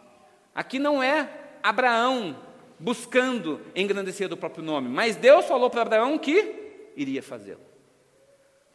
[0.54, 1.28] Aqui não é
[1.62, 2.36] Abraão
[2.78, 7.60] buscando engrandecer o próprio nome, mas Deus falou para Abraão que iria fazê-lo.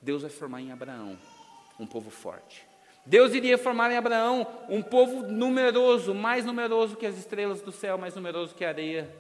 [0.02, 1.18] Deus vai formar em Abraão
[1.80, 2.66] um povo forte.
[3.06, 7.98] Deus iria formar em Abraão um povo numeroso, mais numeroso que as estrelas do céu,
[7.98, 9.14] mais numeroso que a areia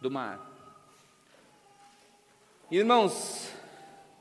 [0.00, 0.40] do mar.
[2.70, 3.50] Irmãos,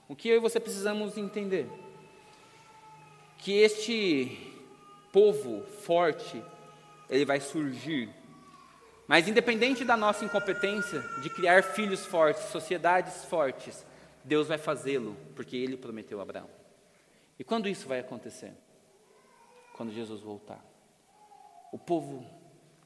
[0.07, 1.69] o que eu e você precisamos entender?
[3.37, 4.53] Que este
[5.11, 6.41] povo forte,
[7.09, 8.09] ele vai surgir.
[9.07, 13.85] Mas independente da nossa incompetência de criar filhos fortes, sociedades fortes,
[14.23, 16.49] Deus vai fazê-lo, porque ele prometeu a Abraão.
[17.39, 18.51] E quando isso vai acontecer?
[19.73, 20.63] Quando Jesus voltar.
[21.71, 22.25] O povo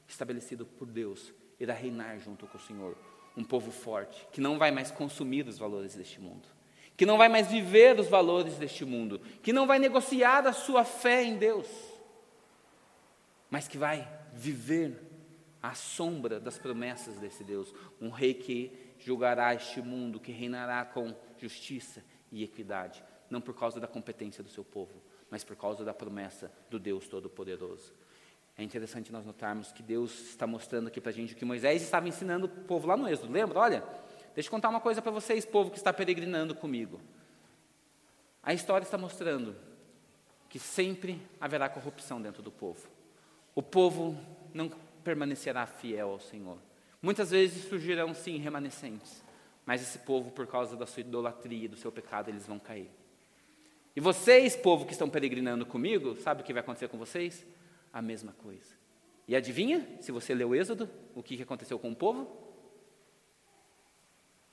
[0.06, 2.96] estabelecido por Deus irá reinar junto com o Senhor.
[3.36, 6.46] Um povo forte, que não vai mais consumir os valores deste mundo,
[6.96, 10.84] que não vai mais viver os valores deste mundo, que não vai negociar a sua
[10.84, 11.66] fé em Deus,
[13.52, 14.98] mas que vai viver
[15.62, 17.74] à sombra das promessas desse Deus.
[18.00, 23.78] Um rei que julgará este mundo, que reinará com justiça e equidade, não por causa
[23.78, 27.92] da competência do seu povo, mas por causa da promessa do Deus Todo-Poderoso.
[28.56, 31.82] É interessante nós notarmos que Deus está mostrando aqui para a gente o que Moisés
[31.82, 33.30] estava ensinando o povo lá no Êxodo.
[33.30, 33.58] Lembra?
[33.58, 33.84] Olha,
[34.34, 37.02] deixa eu contar uma coisa para vocês, povo que está peregrinando comigo.
[38.42, 39.54] A história está mostrando
[40.48, 42.88] que sempre haverá corrupção dentro do povo.
[43.54, 44.18] O povo
[44.54, 44.68] não
[45.04, 46.58] permanecerá fiel ao Senhor.
[47.00, 49.22] Muitas vezes surgirão sim remanescentes,
[49.66, 52.90] mas esse povo, por causa da sua idolatria, do seu pecado, eles vão cair.
[53.94, 57.44] E vocês, povo que estão peregrinando comigo, sabe o que vai acontecer com vocês?
[57.92, 58.74] A mesma coisa.
[59.28, 62.30] E adivinha, se você leu o Êxodo, o que aconteceu com o povo?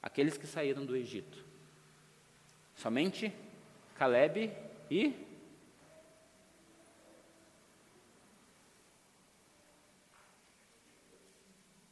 [0.02, 1.46] Aqueles que saíram do Egito.
[2.76, 3.34] Somente
[3.96, 4.52] Caleb
[4.90, 5.14] e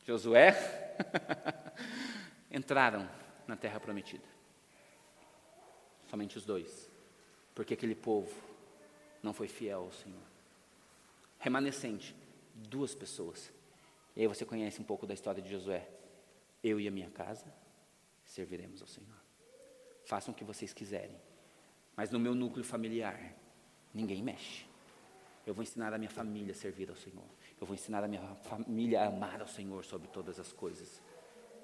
[0.08, 0.55] Josué,
[2.49, 3.10] entraram
[3.45, 4.24] na terra prometida.
[6.10, 6.89] Somente os dois.
[7.53, 8.34] Porque aquele povo
[9.22, 10.24] não foi fiel ao Senhor.
[11.39, 12.16] Remanescente,
[12.55, 13.51] duas pessoas.
[14.16, 15.86] E aí você conhece um pouco da história de Josué.
[16.64, 17.53] Eu e a minha casa
[18.24, 19.18] serviremos ao Senhor.
[20.05, 21.20] Façam o que vocês quiserem.
[21.97, 23.36] Mas no meu núcleo familiar,
[23.93, 24.66] ninguém mexe.
[25.45, 27.28] Eu vou ensinar a minha família a servir ao Senhor.
[27.60, 31.01] Eu vou ensinar a minha família a amar ao Senhor sobre todas as coisas.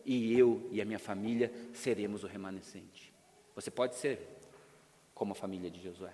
[0.04, 3.14] E eu e a minha família seremos o remanescente.
[3.56, 4.20] Você pode ser
[5.14, 6.14] como a família de Josué.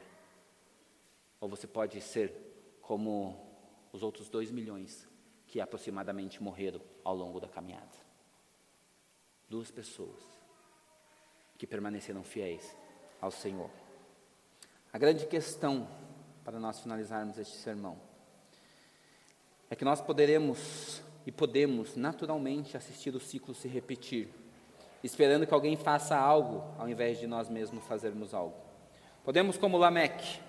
[1.39, 3.47] Ou você pode ser como
[3.93, 5.07] os outros dois milhões
[5.47, 7.97] que aproximadamente morreram ao longo da caminhada.
[9.47, 10.21] Duas pessoas
[11.57, 12.75] que permaneceram fiéis
[13.19, 13.69] ao Senhor.
[14.91, 15.87] A grande questão
[16.43, 18.08] para nós finalizarmos este sermão
[19.69, 24.29] é que nós poderemos e podemos naturalmente assistir o ciclo se repetir,
[25.03, 28.55] esperando que alguém faça algo ao invés de nós mesmos fazermos algo.
[29.23, 30.39] Podemos, como Lameque,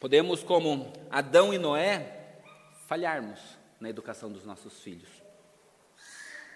[0.00, 2.40] podemos, como Adão e Noé,
[2.86, 3.38] falharmos
[3.78, 5.08] na educação dos nossos filhos.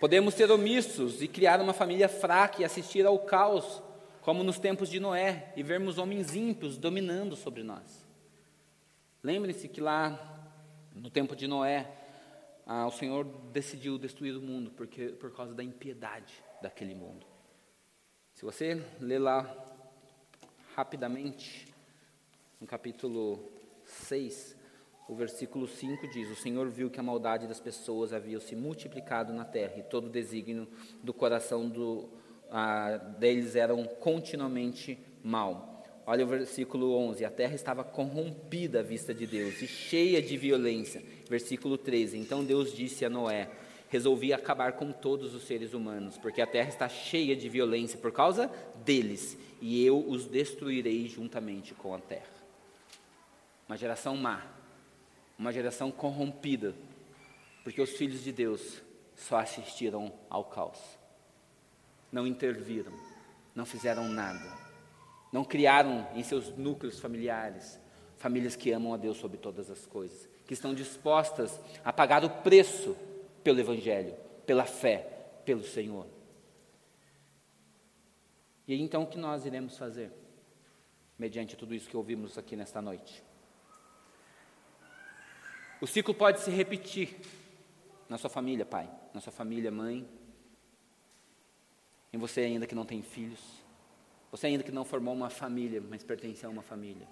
[0.00, 3.80] Podemos ser omissos e criar uma família fraca e assistir ao caos,
[4.22, 8.04] como nos tempos de Noé, e vermos homens ímpios dominando sobre nós.
[9.22, 10.33] Lembre-se que lá
[10.94, 11.90] no tempo de Noé,
[12.66, 17.26] ah, o Senhor decidiu destruir o mundo porque, por causa da impiedade daquele mundo.
[18.34, 19.54] Se você ler lá
[20.74, 21.72] rapidamente,
[22.60, 23.52] no capítulo
[23.84, 24.56] 6,
[25.08, 29.32] o versículo 5 diz: O Senhor viu que a maldade das pessoas havia se multiplicado
[29.32, 30.66] na terra, e todo o desígnio
[31.02, 32.08] do coração do,
[32.50, 35.73] ah, deles eram continuamente mal.
[36.06, 40.36] Olha o versículo 11: A terra estava corrompida à vista de Deus e cheia de
[40.36, 41.02] violência.
[41.28, 43.50] Versículo 13: Então Deus disse a Noé:
[43.88, 48.12] Resolvi acabar com todos os seres humanos, porque a terra está cheia de violência por
[48.12, 48.50] causa
[48.84, 52.34] deles, e eu os destruirei juntamente com a terra.
[53.66, 54.44] Uma geração má,
[55.38, 56.74] uma geração corrompida,
[57.62, 58.82] porque os filhos de Deus
[59.16, 60.78] só assistiram ao caos,
[62.12, 62.92] não interviram,
[63.54, 64.63] não fizeram nada
[65.34, 67.80] não criaram em seus núcleos familiares
[68.18, 72.30] famílias que amam a Deus sobre todas as coisas, que estão dispostas a pagar o
[72.30, 72.96] preço
[73.42, 74.14] pelo Evangelho,
[74.46, 74.98] pela fé,
[75.44, 76.06] pelo Senhor.
[78.68, 80.12] E então o que nós iremos fazer,
[81.18, 83.20] mediante tudo isso que ouvimos aqui nesta noite?
[85.80, 87.20] O ciclo pode se repetir
[88.08, 90.08] na sua família, pai, na sua família, mãe,
[92.12, 93.63] em você ainda que não tem filhos.
[94.34, 97.06] Você ainda que não formou uma família, mas pertence a uma família.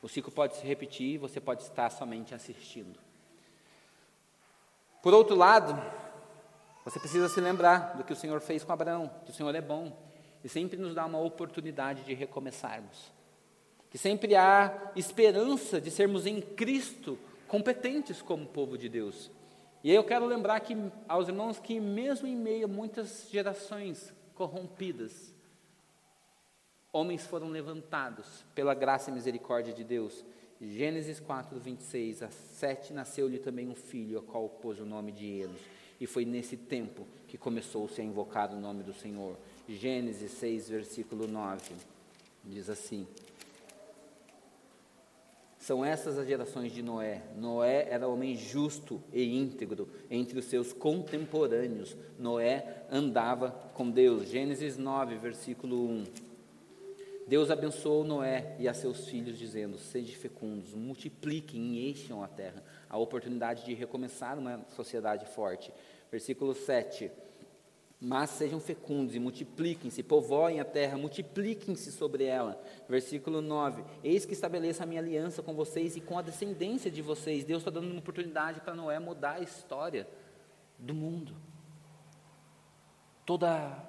[0.00, 2.96] O ciclo pode se repetir e você pode estar somente assistindo.
[5.02, 5.76] Por outro lado,
[6.84, 9.60] você precisa se lembrar do que o Senhor fez com Abraão, que o Senhor é
[9.60, 9.92] bom
[10.44, 13.10] e sempre nos dá uma oportunidade de recomeçarmos.
[13.90, 17.18] Que sempre há esperança de sermos em Cristo
[17.48, 19.32] competentes como povo de Deus.
[19.82, 20.76] E aí eu quero lembrar que,
[21.08, 25.36] aos irmãos que, mesmo em meio a muitas gerações corrompidas,
[26.92, 30.24] homens foram levantados pela graça e misericórdia de Deus.
[30.60, 35.26] Gênesis 4, 26, a sete nasceu-lhe também um filho, a qual pôs o nome de
[35.26, 35.60] Enos.
[36.00, 39.36] E foi nesse tempo que começou-se a invocar o nome do Senhor.
[39.68, 41.74] Gênesis 6, versículo 9,
[42.44, 43.06] diz assim:
[45.58, 47.22] São essas as gerações de Noé.
[47.36, 51.96] Noé era homem justo e íntegro entre os seus contemporâneos.
[52.18, 54.28] Noé andava com Deus.
[54.28, 56.27] Gênesis 9, versículo 1.
[57.28, 62.64] Deus abençoou Noé e a seus filhos, dizendo: Sede fecundos, multipliquem e encham a terra.
[62.88, 65.70] A oportunidade de recomeçar uma sociedade forte.
[66.10, 67.10] Versículo 7.
[68.00, 72.58] Mas sejam fecundos e multipliquem-se, povoem a terra, multipliquem-se sobre ela.
[72.88, 77.02] Versículo 9: Eis que estabeleço a minha aliança com vocês e com a descendência de
[77.02, 77.44] vocês.
[77.44, 80.08] Deus está dando uma oportunidade para Noé mudar a história
[80.78, 81.36] do mundo.
[83.26, 83.86] Toda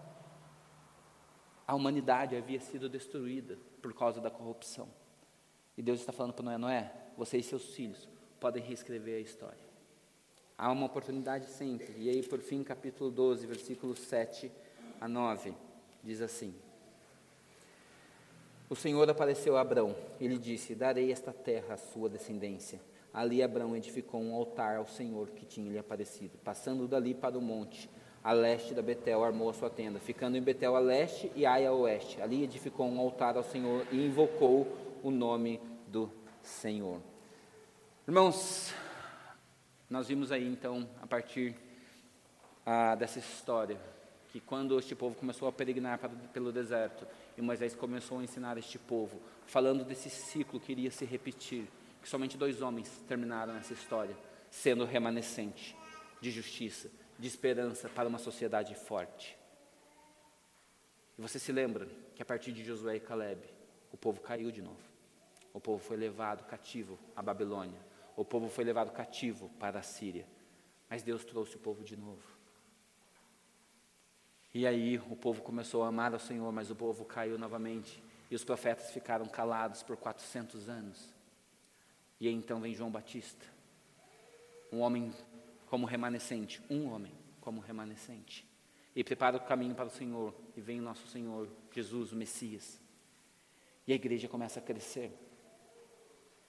[1.69, 4.87] a humanidade havia sido destruída por causa da corrupção.
[5.77, 8.09] E Deus está falando para Noé: Noé, você e seus filhos
[8.39, 9.69] podem reescrever a história.
[10.57, 11.93] Há uma oportunidade sempre.
[11.95, 14.51] E aí, por fim, capítulo 12, versículos 7
[14.99, 15.53] a 9,
[16.03, 16.55] diz assim:
[18.67, 22.81] O Senhor apareceu a Abrão e lhe disse: Darei esta terra à sua descendência.
[23.13, 26.35] Ali Abrão edificou um altar ao Senhor que tinha lhe aparecido.
[26.43, 27.87] Passando dali para o monte,
[28.23, 31.65] a leste da Betel, armou a sua tenda, ficando em Betel a leste e Ai
[31.65, 32.21] a oeste.
[32.21, 34.67] Ali edificou um altar ao Senhor e invocou
[35.01, 37.01] o nome do Senhor.
[38.07, 38.73] Irmãos,
[39.89, 41.55] nós vimos aí então, a partir
[42.65, 43.79] ah, dessa história,
[44.31, 48.57] que quando este povo começou a peregrinar para, pelo deserto, e Moisés começou a ensinar
[48.57, 51.67] este povo, falando desse ciclo que iria se repetir,
[52.01, 54.15] que somente dois homens terminaram essa história,
[54.51, 55.75] sendo remanescente
[56.21, 56.89] de justiça,
[57.19, 59.37] de esperança para uma sociedade forte.
[61.17, 61.85] E você se lembra
[62.15, 63.43] que a partir de Josué e Caleb,
[63.91, 64.79] o povo caiu de novo.
[65.53, 67.79] O povo foi levado cativo à Babilônia.
[68.15, 70.25] O povo foi levado cativo para a Síria.
[70.89, 72.23] Mas Deus trouxe o povo de novo.
[74.53, 78.01] E aí o povo começou a amar ao Senhor, mas o povo caiu novamente.
[78.31, 81.13] E os profetas ficaram calados por 400 anos.
[82.19, 83.45] E então vem João Batista,
[84.71, 85.13] um homem
[85.69, 88.45] como remanescente, um homem como remanescente,
[88.95, 92.81] e prepara o caminho para o Senhor, e vem o nosso Senhor Jesus, o Messias.
[93.87, 95.11] E a igreja começa a crescer,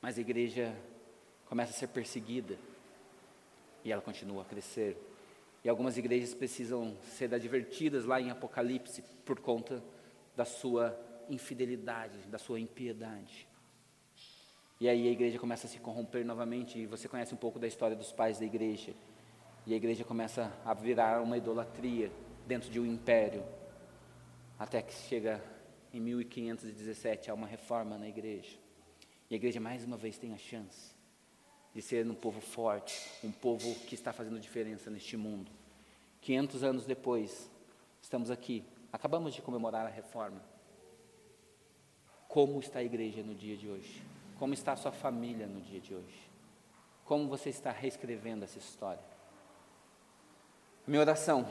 [0.01, 0.75] mas a igreja
[1.47, 2.59] começa a ser perseguida,
[3.85, 4.97] e ela continua a crescer.
[5.63, 9.85] E algumas igrejas precisam ser advertidas lá em Apocalipse por conta
[10.35, 10.99] da sua
[11.29, 13.47] infidelidade, da sua impiedade.
[14.81, 17.67] E aí a igreja começa a se corromper novamente, e você conhece um pouco da
[17.67, 18.95] história dos pais da igreja.
[19.66, 22.11] E a igreja começa a virar uma idolatria
[22.47, 23.45] dentro de um império,
[24.59, 25.43] até que chega
[25.93, 28.57] em 1517 há uma reforma na igreja.
[29.28, 30.95] E a igreja mais uma vez tem a chance
[31.74, 35.51] de ser um povo forte, um povo que está fazendo diferença neste mundo.
[36.20, 37.51] 500 anos depois,
[38.03, 40.43] estamos aqui, acabamos de comemorar a reforma.
[42.28, 44.03] Como está a igreja no dia de hoje?
[44.39, 46.31] Como está a sua família no dia de hoje?
[47.05, 49.10] Como você está reescrevendo essa história?
[50.91, 51.49] Minha oração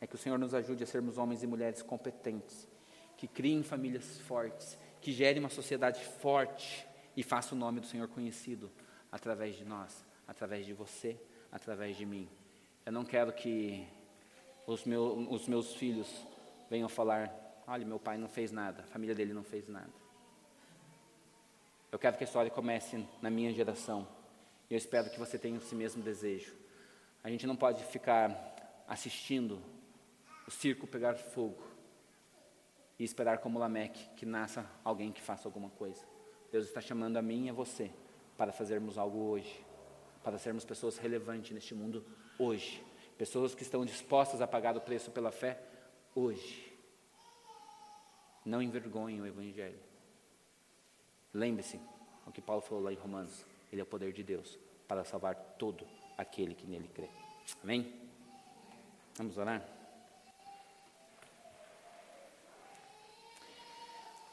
[0.00, 2.66] é que o Senhor nos ajude a sermos homens e mulheres competentes,
[3.16, 6.84] que criem famílias fortes, que gerem uma sociedade forte
[7.16, 8.72] e faça o nome do Senhor conhecido
[9.12, 11.16] através de nós, através de você,
[11.52, 12.28] através de mim.
[12.84, 13.86] Eu não quero que
[14.66, 16.08] os, meu, os meus filhos
[16.68, 17.32] venham falar:
[17.68, 19.92] olha, meu pai não fez nada, a família dele não fez nada.
[21.92, 24.08] Eu quero que a história comece na minha geração.
[24.68, 26.57] E eu espero que você tenha esse mesmo desejo.
[27.28, 28.56] A gente não pode ficar
[28.88, 29.60] assistindo
[30.46, 31.62] o circo pegar fogo
[32.98, 36.02] e esperar como Lameque que nasça alguém que faça alguma coisa.
[36.50, 37.92] Deus está chamando a mim e a você
[38.34, 39.62] para fazermos algo hoje,
[40.24, 42.02] para sermos pessoas relevantes neste mundo
[42.38, 42.82] hoje,
[43.18, 45.60] pessoas que estão dispostas a pagar o preço pela fé
[46.14, 46.74] hoje.
[48.42, 49.80] Não envergonhem o Evangelho.
[51.34, 51.78] Lembre-se
[52.26, 55.34] o que Paulo falou lá em Romanos: Ele é o poder de Deus para salvar
[55.58, 57.08] todo aquele que nele crê.
[57.62, 57.94] Amém?
[59.16, 59.66] Vamos orar?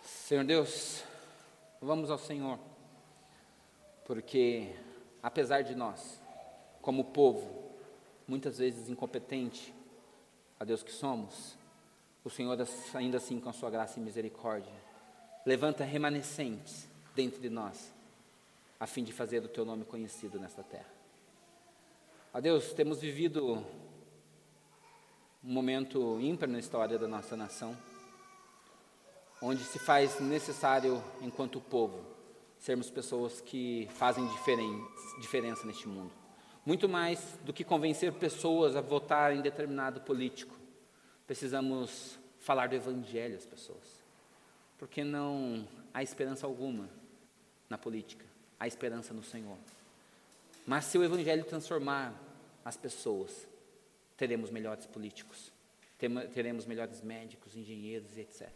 [0.03, 1.03] Senhor Deus,
[1.79, 2.57] vamos ao Senhor,
[4.05, 4.75] porque
[5.21, 6.19] apesar de nós,
[6.81, 7.71] como povo,
[8.27, 9.71] muitas vezes incompetente,
[10.59, 11.55] a Deus que somos,
[12.23, 12.57] o Senhor
[12.95, 14.73] ainda assim com a sua graça e misericórdia
[15.45, 17.93] levanta remanescentes dentre de nós,
[18.79, 20.94] a fim de fazer o teu nome conhecido nesta terra.
[22.35, 23.65] A Deus, temos vivido
[25.41, 27.77] um momento ímpar na história da nossa nação,
[29.41, 32.05] onde se faz necessário, enquanto povo,
[32.59, 34.27] sermos pessoas que fazem
[35.17, 36.11] diferença neste mundo.
[36.65, 40.53] Muito mais do que convencer pessoas a votar em determinado político,
[41.25, 44.03] precisamos falar do Evangelho às pessoas
[44.77, 46.89] porque não há esperança alguma
[47.69, 48.25] na política,
[48.59, 49.57] há esperança no Senhor.
[50.67, 52.24] Mas se o Evangelho transformar
[52.65, 53.47] as pessoas,
[54.17, 55.53] teremos melhores políticos,
[56.33, 58.49] teremos melhores médicos, engenheiros e etc.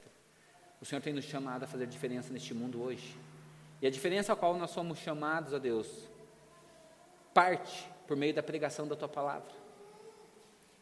[0.81, 3.15] O Senhor tem nos chamado a fazer diferença neste mundo hoje.
[3.81, 6.10] E a diferença a qual nós somos chamados a Deus
[7.34, 9.52] parte por meio da pregação da tua palavra.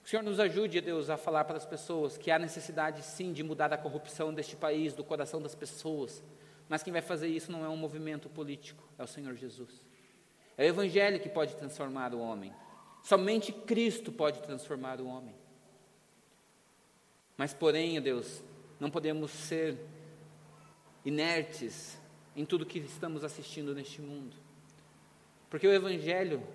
[0.04, 3.44] O Senhor nos ajude, Deus, a falar para as pessoas que há necessidade sim de
[3.44, 6.24] mudar a corrupção deste país, do coração das pessoas.
[6.70, 9.86] Mas quem vai fazer isso não é um movimento político, é o Senhor Jesus.
[10.58, 12.54] É o Evangelho que pode transformar o homem.
[13.04, 15.36] Somente Cristo pode transformar o homem.
[17.38, 18.44] Mas, porém, Deus,
[18.80, 19.78] não podemos ser
[21.06, 21.98] inertes
[22.36, 24.36] em tudo que estamos assistindo neste mundo.
[25.50, 26.46] Porque o Evangelho,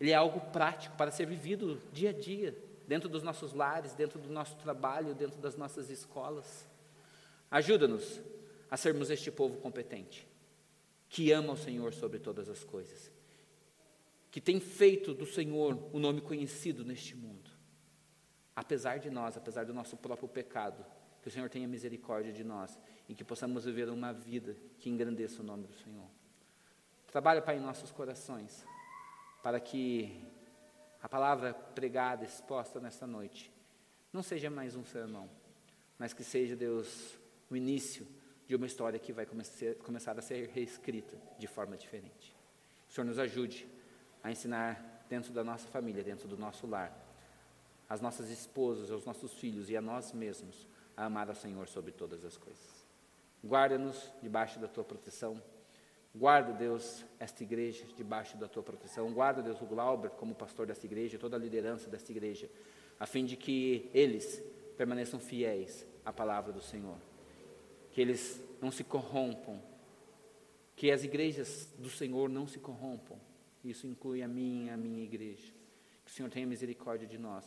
[0.00, 2.56] ele é algo prático para ser vivido dia a dia
[2.86, 6.68] dentro dos nossos lares, dentro do nosso trabalho, dentro das nossas escolas.
[7.50, 8.20] Ajuda-nos
[8.70, 10.26] a sermos este povo competente,
[11.08, 13.10] que ama o Senhor sobre todas as coisas,
[14.36, 17.50] que tem feito do Senhor o nome conhecido neste mundo.
[18.54, 20.84] Apesar de nós, apesar do nosso próprio pecado,
[21.22, 25.40] que o Senhor tenha misericórdia de nós e que possamos viver uma vida que engrandeça
[25.40, 26.06] o nome do Senhor.
[27.10, 28.62] Trabalha, Pai, em nossos corações,
[29.42, 30.22] para que
[31.00, 33.50] a palavra pregada, exposta nesta noite,
[34.12, 35.30] não seja mais um sermão,
[35.98, 37.18] mas que seja, Deus,
[37.48, 38.06] o início
[38.46, 42.36] de uma história que vai começar a ser reescrita de forma diferente.
[42.86, 43.74] O Senhor nos ajude
[44.26, 46.92] a ensinar dentro da nossa família, dentro do nosso lar,
[47.88, 50.66] as nossas esposas, os nossos filhos e a nós mesmos
[50.96, 52.84] a amar ao Senhor sobre todas as coisas.
[53.44, 55.40] Guarda-nos debaixo da tua proteção.
[56.12, 59.12] Guarda, Deus, esta igreja debaixo da tua proteção.
[59.12, 62.50] Guarda, Deus, o Glauber como pastor desta igreja, toda a liderança desta igreja,
[62.98, 64.42] a fim de que eles
[64.76, 66.98] permaneçam fiéis à palavra do Senhor.
[67.92, 69.62] Que eles não se corrompam.
[70.74, 73.16] Que as igrejas do Senhor não se corrompam.
[73.66, 75.52] Isso inclui a minha, a minha igreja.
[76.04, 77.44] Que o Senhor tenha misericórdia de nós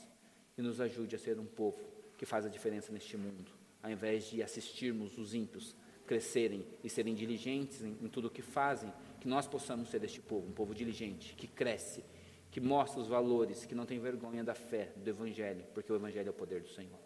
[0.58, 1.80] e nos ajude a ser um povo
[2.18, 3.50] que faz a diferença neste mundo,
[3.82, 5.74] ao invés de assistirmos os ímpios
[6.06, 8.92] crescerem e serem diligentes em, em tudo o que fazem,
[9.22, 12.04] que nós possamos ser este povo, um povo diligente, que cresce,
[12.52, 16.28] que mostra os valores, que não tem vergonha da fé, do Evangelho, porque o Evangelho
[16.28, 17.00] é o poder do Senhor.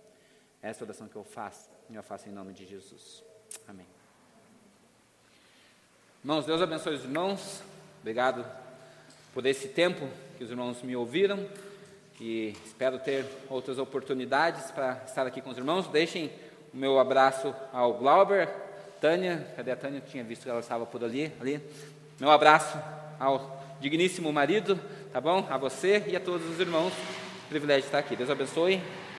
[0.60, 3.24] Essa é oração que eu faço, eu faço em nome de Jesus.
[3.68, 3.86] Amém.
[6.24, 7.62] Irmãos, Deus abençoe os irmãos.
[8.00, 8.73] Obrigado
[9.34, 10.08] por esse tempo
[10.38, 11.46] que os irmãos me ouviram
[12.22, 15.88] e espero ter outras oportunidades para estar aqui com os irmãos.
[15.88, 16.32] Deixem
[16.74, 18.48] o meu abraço ao Glauber,
[19.02, 19.98] Tânia, cadê a Tânia?
[19.98, 21.60] Eu tinha visto que ela estava por ali, ali.
[22.20, 22.78] Meu abraço
[23.20, 24.80] ao digníssimo marido,
[25.12, 25.46] tá bom?
[25.50, 26.94] A você e a todos os irmãos.
[27.50, 28.16] Privilégio de estar aqui.
[28.16, 28.82] Deus abençoe.